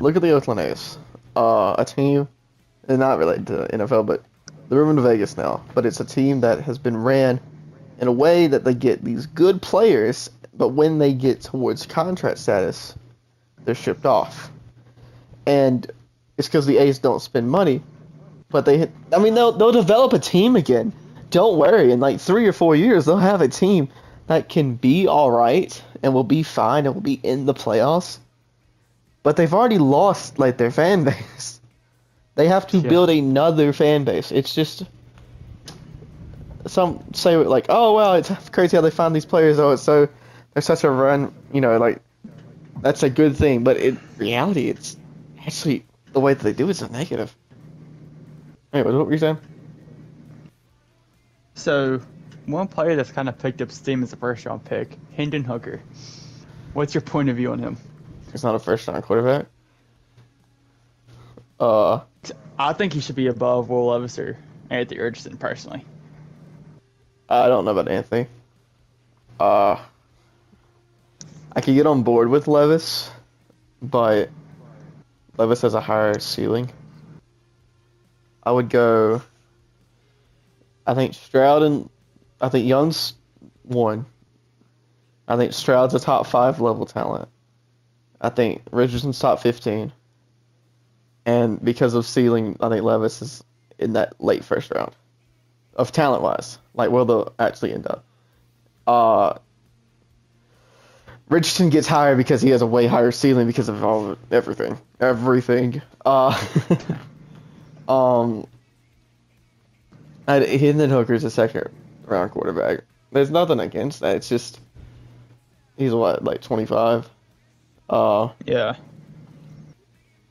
look 0.00 0.16
at 0.16 0.22
the 0.22 0.32
Oakland 0.32 0.58
A's. 0.58 0.98
Uh, 1.36 1.76
a 1.78 1.84
team, 1.84 2.26
and 2.88 2.98
not 2.98 3.20
related 3.20 3.46
to 3.46 3.68
NFL, 3.72 4.04
but 4.06 4.24
they're 4.68 4.80
moving 4.80 4.96
to 4.96 5.02
Vegas 5.02 5.36
now. 5.36 5.62
But 5.74 5.86
it's 5.86 6.00
a 6.00 6.04
team 6.04 6.40
that 6.40 6.60
has 6.62 6.76
been 6.76 6.96
ran 6.96 7.38
in 8.00 8.08
a 8.08 8.12
way 8.12 8.48
that 8.48 8.64
they 8.64 8.74
get 8.74 9.04
these 9.04 9.26
good 9.26 9.62
players, 9.62 10.28
but 10.54 10.70
when 10.70 10.98
they 10.98 11.12
get 11.12 11.40
towards 11.40 11.86
contract 11.86 12.38
status, 12.38 12.96
they're 13.64 13.76
shipped 13.76 14.06
off. 14.06 14.50
And 15.46 15.88
it's 16.36 16.48
because 16.48 16.66
the 16.66 16.78
A's 16.78 16.98
don't 16.98 17.22
spend 17.22 17.48
money, 17.48 17.80
but 18.48 18.64
they, 18.64 18.90
I 19.12 19.18
mean, 19.20 19.34
they'll 19.34 19.52
they'll 19.52 19.70
develop 19.70 20.14
a 20.14 20.18
team 20.18 20.56
again. 20.56 20.92
Don't 21.30 21.56
worry, 21.58 21.92
in 21.92 22.00
like 22.00 22.20
three 22.20 22.46
or 22.46 22.52
four 22.52 22.74
years, 22.76 23.04
they'll 23.06 23.16
have 23.16 23.40
a 23.40 23.48
team 23.48 23.88
that 24.26 24.48
can 24.48 24.74
be 24.74 25.06
all 25.06 25.30
right 25.30 25.82
and 26.02 26.12
will 26.14 26.24
be 26.24 26.42
fine 26.42 26.86
and 26.86 26.94
will 26.94 27.02
be 27.02 27.20
in 27.22 27.46
the 27.46 27.54
playoffs. 27.54 28.18
But 29.22 29.36
they've 29.36 29.52
already 29.52 29.78
lost 29.78 30.38
like 30.38 30.56
their 30.56 30.70
fan 30.70 31.04
base. 31.04 31.60
They 32.34 32.48
have 32.48 32.66
to 32.68 32.78
Yeah. 32.78 32.88
build 32.88 33.10
another 33.10 33.72
fan 33.72 34.04
base. 34.04 34.32
It's 34.32 34.54
just 34.54 34.84
some 36.66 37.02
say 37.14 37.36
like, 37.36 37.66
oh 37.68 37.94
well, 37.94 38.14
it's 38.14 38.30
crazy 38.50 38.76
how 38.76 38.80
they 38.82 38.90
find 38.90 39.14
these 39.14 39.24
players. 39.26 39.58
Oh, 39.58 39.72
it's 39.72 39.82
so 39.82 40.08
they're 40.54 40.62
such 40.62 40.84
a 40.84 40.90
run. 40.90 41.32
You 41.52 41.60
know, 41.60 41.76
like 41.78 42.00
that's 42.80 43.02
a 43.02 43.10
good 43.10 43.36
thing. 43.36 43.64
But 43.64 43.76
in 43.78 43.98
reality, 44.18 44.68
it's 44.68 44.96
actually 45.44 45.84
the 46.12 46.20
way 46.20 46.34
that 46.34 46.42
they 46.42 46.52
do 46.52 46.66
it 46.68 46.70
is 46.70 46.82
a 46.82 46.88
negative. 46.90 47.34
Anyway, 48.72 48.92
what 48.92 49.06
were 49.06 49.12
you 49.12 49.18
saying? 49.18 49.38
So, 51.54 52.00
one 52.46 52.68
player 52.68 52.96
that's 52.96 53.12
kind 53.12 53.28
of 53.28 53.38
picked 53.38 53.60
up 53.60 53.70
steam 53.70 54.02
as 54.02 54.12
a 54.12 54.16
first 54.16 54.46
round 54.46 54.64
pick, 54.64 54.96
Hendon 55.16 55.44
Hooker. 55.44 55.82
What's 56.72 56.94
your 56.94 57.02
point 57.02 57.28
of 57.28 57.36
view 57.36 57.52
on 57.52 57.58
him? 57.58 57.76
He's 58.32 58.44
not 58.44 58.54
a 58.54 58.58
first 58.58 58.86
round 58.86 59.02
quarterback. 59.02 59.46
Uh, 61.58 62.00
I 62.58 62.72
think 62.72 62.92
he 62.92 63.00
should 63.00 63.16
be 63.16 63.26
above 63.26 63.68
Will 63.68 63.86
Levis 63.86 64.18
or 64.18 64.38
Anthony 64.70 65.00
Richardson 65.00 65.36
personally. 65.36 65.84
I 67.28 67.48
don't 67.48 67.64
know 67.64 67.72
about 67.72 67.88
Anthony. 67.88 68.26
Uh, 69.38 69.80
I 71.52 71.60
could 71.60 71.74
get 71.74 71.86
on 71.86 72.02
board 72.02 72.28
with 72.28 72.48
Levis, 72.48 73.10
but 73.82 74.30
Levis 75.36 75.62
has 75.62 75.74
a 75.74 75.80
higher 75.80 76.18
ceiling. 76.18 76.70
I 78.42 78.52
would 78.52 78.68
go. 78.68 79.22
I 80.90 80.94
think 80.94 81.14
Stroud 81.14 81.62
and 81.62 81.88
I 82.40 82.48
think 82.48 82.66
Young's 82.66 83.14
one. 83.62 84.06
I 85.28 85.36
think 85.36 85.52
Stroud's 85.52 85.94
a 85.94 86.00
top 86.00 86.26
five 86.26 86.60
level 86.60 86.84
talent. 86.84 87.28
I 88.20 88.30
think 88.30 88.62
Richardson's 88.72 89.20
top 89.20 89.38
fifteen. 89.40 89.92
And 91.24 91.64
because 91.64 91.94
of 91.94 92.06
ceiling, 92.06 92.56
I 92.60 92.68
think 92.70 92.82
Levis 92.82 93.22
is 93.22 93.44
in 93.78 93.92
that 93.92 94.20
late 94.20 94.42
first 94.42 94.72
round 94.72 94.90
of 95.76 95.92
talent 95.92 96.24
wise. 96.24 96.58
Like 96.74 96.90
where 96.90 97.04
they'll 97.04 97.32
actually 97.38 97.72
end 97.72 97.86
up. 97.86 98.04
Uh 98.84 99.38
Richardson 101.28 101.70
gets 101.70 101.86
higher 101.86 102.16
because 102.16 102.42
he 102.42 102.50
has 102.50 102.62
a 102.62 102.66
way 102.66 102.88
higher 102.88 103.12
ceiling 103.12 103.46
because 103.46 103.68
of 103.68 103.84
all 103.84 104.18
everything. 104.32 104.76
Everything. 104.98 105.82
Uh 106.04 106.36
Um 107.88 108.48
and 110.36 110.44
Hendon 110.60 110.90
Hooker's 110.90 111.24
a 111.24 111.30
second 111.30 111.68
round 112.06 112.30
quarterback. 112.30 112.80
There's 113.12 113.30
nothing 113.30 113.60
against 113.60 114.00
that. 114.00 114.16
It's 114.16 114.28
just 114.28 114.60
he's 115.76 115.92
what, 115.92 116.24
like 116.24 116.40
twenty 116.40 116.66
five? 116.66 117.08
Uh 117.88 118.28
Yeah. 118.46 118.76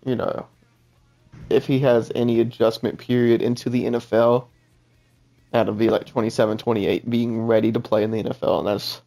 you 0.05 0.15
know, 0.15 0.47
if 1.49 1.65
he 1.65 1.79
has 1.79 2.11
any 2.15 2.39
adjustment 2.39 2.99
period 2.99 3.41
into 3.41 3.69
the 3.69 3.83
NFL, 3.85 4.45
that'll 5.51 5.73
be 5.73 5.89
like 5.89 6.05
27, 6.05 6.57
28, 6.57 7.09
being 7.09 7.41
ready 7.41 7.71
to 7.71 7.79
play 7.79 8.03
in 8.03 8.11
the 8.11 8.23
NFL, 8.23 8.59
and 8.59 8.67
that's 8.67 9.01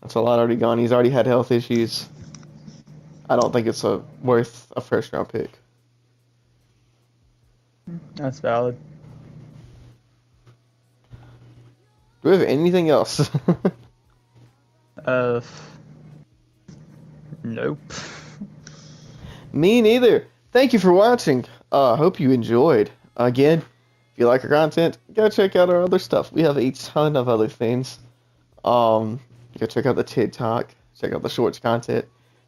that's 0.00 0.14
a 0.14 0.20
lot 0.20 0.40
already 0.40 0.56
gone. 0.56 0.78
He's 0.78 0.92
already 0.92 1.10
had 1.10 1.26
health 1.26 1.52
issues. 1.52 2.08
I 3.30 3.36
don't 3.36 3.52
think 3.52 3.68
it's 3.68 3.84
a 3.84 4.02
worth 4.22 4.72
a 4.76 4.80
first 4.80 5.12
round 5.12 5.28
pick. 5.28 5.50
That's 8.16 8.40
valid. 8.40 8.76
Do 12.22 12.30
we 12.30 12.36
have 12.36 12.46
anything 12.46 12.88
else? 12.90 13.30
Uh, 15.04 15.40
nope. 17.42 17.78
Me 19.52 19.82
neither. 19.82 20.26
Thank 20.52 20.72
you 20.72 20.78
for 20.78 20.92
watching. 20.92 21.44
Uh, 21.70 21.96
hope 21.96 22.20
you 22.20 22.30
enjoyed. 22.30 22.90
Again, 23.16 23.58
if 23.58 24.18
you 24.18 24.26
like 24.26 24.44
our 24.44 24.50
content, 24.50 24.98
go 25.12 25.28
check 25.28 25.56
out 25.56 25.70
our 25.70 25.82
other 25.82 25.98
stuff. 25.98 26.32
We 26.32 26.42
have 26.42 26.56
a 26.56 26.70
ton 26.70 27.16
of 27.16 27.28
other 27.28 27.48
things. 27.48 27.98
Um, 28.64 29.18
go 29.58 29.66
check 29.66 29.86
out 29.86 29.96
the 29.96 30.04
TikTok. 30.04 30.74
Check 31.00 31.12
out 31.12 31.22
the 31.22 31.28
shorts 31.28 31.58
content. 31.58 32.06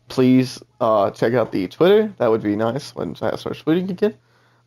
Please 0.08 0.62
uh, 0.80 1.10
check 1.10 1.34
out 1.34 1.50
the 1.50 1.66
Twitter. 1.66 2.12
That 2.18 2.30
would 2.30 2.42
be 2.42 2.56
nice 2.56 2.94
when 2.94 3.16
I 3.22 3.37
start 3.37 3.56
tweeting 3.56 3.90
again. 3.90 4.14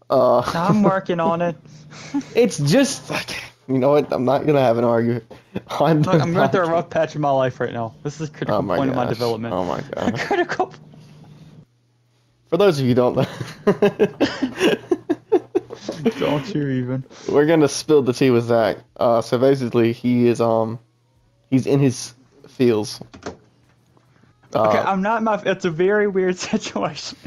Uh, 0.09 0.39
I'm 0.39 0.83
working 0.83 1.19
on 1.19 1.41
it. 1.41 1.55
it's 2.35 2.57
just 2.57 3.09
like 3.09 3.35
you 3.67 3.77
know 3.77 3.89
what? 3.91 4.11
I'm 4.13 4.25
not 4.25 4.45
gonna 4.45 4.61
have 4.61 4.77
an 4.77 4.83
argument. 4.83 5.25
the 5.53 5.59
Look, 5.59 5.81
I'm 5.81 6.33
going 6.33 6.49
through 6.49 6.65
a 6.65 6.69
rough 6.69 6.89
patch 6.89 7.15
in 7.15 7.21
my 7.21 7.29
life 7.31 7.59
right 7.59 7.73
now. 7.73 7.93
This 8.03 8.19
is 8.21 8.29
a 8.29 8.31
critical 8.31 8.55
Oh 8.55 8.61
point 8.75 8.89
of 8.89 8.95
my 8.95 9.05
development. 9.05 9.53
Oh 9.53 9.63
my 9.65 9.81
gosh. 9.95 10.23
critical. 10.25 10.73
For 12.49 12.57
those 12.57 12.79
of 12.79 12.85
you 12.85 12.91
who 12.91 12.95
don't 12.95 13.15
know, 13.17 13.25
Don't 16.19 16.53
you 16.55 16.67
even? 16.69 17.03
we're 17.29 17.45
gonna 17.45 17.67
spill 17.67 18.01
the 18.01 18.13
tea 18.13 18.31
with 18.31 18.45
Zach. 18.45 18.77
Uh, 18.95 19.21
so 19.21 19.37
basically, 19.37 19.91
he 19.93 20.27
is 20.27 20.39
um, 20.41 20.79
he's 21.49 21.67
in 21.67 21.79
his 21.79 22.13
feels. 22.47 23.01
Uh, 23.25 24.69
Okay, 24.69 24.77
I'm 24.77 25.01
not 25.01 25.17
in 25.17 25.23
my. 25.25 25.41
It's 25.45 25.65
a 25.65 25.69
very 25.69 26.07
weird 26.07 26.37
situation. 26.37 27.17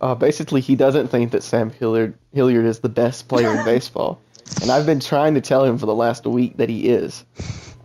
Uh, 0.00 0.14
basically, 0.14 0.60
he 0.60 0.76
doesn't 0.76 1.08
think 1.08 1.32
that 1.32 1.42
Sam 1.42 1.70
Hilliard 1.70 2.18
Hilliard 2.32 2.66
is 2.66 2.80
the 2.80 2.88
best 2.88 3.28
player 3.28 3.56
in 3.56 3.64
baseball, 3.64 4.20
and 4.60 4.70
I've 4.70 4.86
been 4.86 5.00
trying 5.00 5.34
to 5.34 5.40
tell 5.40 5.64
him 5.64 5.78
for 5.78 5.86
the 5.86 5.94
last 5.94 6.26
week 6.26 6.56
that 6.58 6.68
he 6.68 6.88
is. 6.88 7.24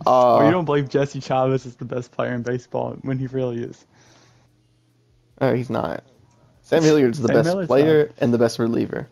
Uh, 0.06 0.36
or 0.36 0.44
you 0.44 0.50
don't 0.50 0.64
believe 0.64 0.88
Jesse 0.88 1.20
Chavez 1.20 1.66
is 1.66 1.76
the 1.76 1.84
best 1.84 2.10
player 2.12 2.32
in 2.32 2.42
baseball 2.42 2.96
when 3.02 3.18
he 3.18 3.26
really 3.26 3.62
is. 3.62 3.84
no, 5.40 5.54
he's 5.54 5.70
not. 5.70 6.04
Sam 6.62 6.82
Hilliard's 6.82 7.20
the 7.20 7.28
Sam 7.28 7.36
best 7.36 7.48
Hilliard's 7.48 7.68
player 7.68 8.12
and 8.18 8.32
the 8.32 8.38
best 8.38 8.58
reliever. 8.58 9.08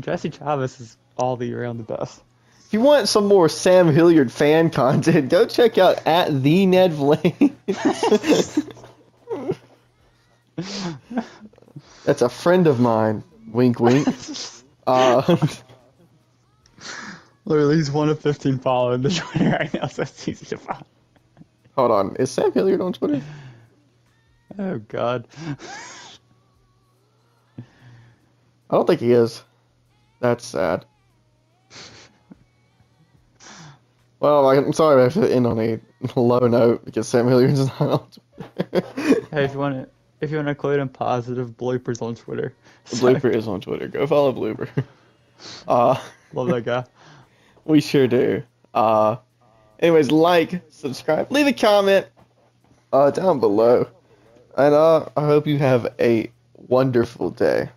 Jesse 0.00 0.30
Chavez 0.30 0.80
is 0.80 0.96
all 1.16 1.36
the 1.36 1.46
year 1.46 1.62
round 1.62 1.78
the 1.80 1.84
best. 1.84 2.22
If 2.66 2.72
you 2.72 2.80
want 2.80 3.08
some 3.08 3.26
more 3.26 3.48
Sam 3.48 3.92
Hilliard 3.92 4.32
fan 4.32 4.70
content, 4.70 5.28
go 5.28 5.46
check 5.46 5.76
out 5.78 6.06
at 6.06 6.42
the 6.42 6.66
Ned 6.66 6.92
Vlade. 6.92 7.52
That's 12.04 12.22
a 12.22 12.28
friend 12.28 12.66
of 12.66 12.80
mine. 12.80 13.22
Wink, 13.52 13.80
wink. 13.80 14.08
Uh, 14.86 15.36
Literally, 17.44 17.76
he's 17.76 17.90
one 17.90 18.08
of 18.08 18.20
15 18.20 18.58
following 18.58 19.02
the 19.02 19.10
Twitter 19.10 19.50
right 19.50 19.72
now, 19.74 19.86
so 19.86 20.02
it's 20.02 20.28
easy 20.28 20.46
to 20.46 20.56
find. 20.56 20.84
hold 21.76 21.90
on, 21.90 22.16
is 22.16 22.30
Sam 22.30 22.52
Hilliard 22.52 22.80
on 22.80 22.92
Twitter? 22.92 23.20
Oh 24.58 24.78
God. 24.78 25.26
I 27.58 27.64
don't 28.70 28.86
think 28.86 29.00
he 29.00 29.12
is. 29.12 29.42
That's 30.20 30.44
sad. 30.44 30.86
Well, 34.20 34.48
I'm 34.48 34.72
sorry 34.72 35.00
I 35.00 35.04
have 35.04 35.14
to 35.14 35.32
end 35.32 35.46
on 35.48 35.58
a 35.58 35.80
low 36.14 36.46
note 36.46 36.84
because 36.84 37.08
Sam 37.08 37.26
Hilliard's 37.26 37.66
not 37.66 37.80
on 37.80 38.08
Twitter. 38.10 38.86
Hey, 39.32 39.44
if 39.44 39.52
you 39.52 39.58
want 39.58 39.74
to, 39.74 39.88
if 40.22 40.30
you 40.30 40.36
want 40.36 40.46
to 40.46 40.50
include 40.50 40.80
in 40.80 40.88
positive 40.88 41.50
bloopers 41.56 42.00
on 42.00 42.14
Twitter, 42.14 42.54
Blooper 42.86 43.34
is 43.34 43.48
on 43.48 43.60
Twitter. 43.60 43.88
Go 43.88 44.06
follow 44.06 44.32
Blooper. 44.32 44.68
Uh, 45.66 46.00
love 46.34 46.46
that 46.46 46.64
guy. 46.64 46.84
we 47.64 47.80
sure 47.80 48.06
do. 48.06 48.40
Uh, 48.72 49.16
anyways, 49.80 50.12
like, 50.12 50.62
subscribe, 50.70 51.32
leave 51.32 51.48
a 51.48 51.52
comment 51.52 52.06
uh, 52.92 53.10
down 53.10 53.40
below. 53.40 53.88
And 54.56 54.72
uh, 54.72 55.08
I 55.16 55.22
hope 55.22 55.48
you 55.48 55.58
have 55.58 55.92
a 55.98 56.30
wonderful 56.54 57.30
day. 57.30 57.70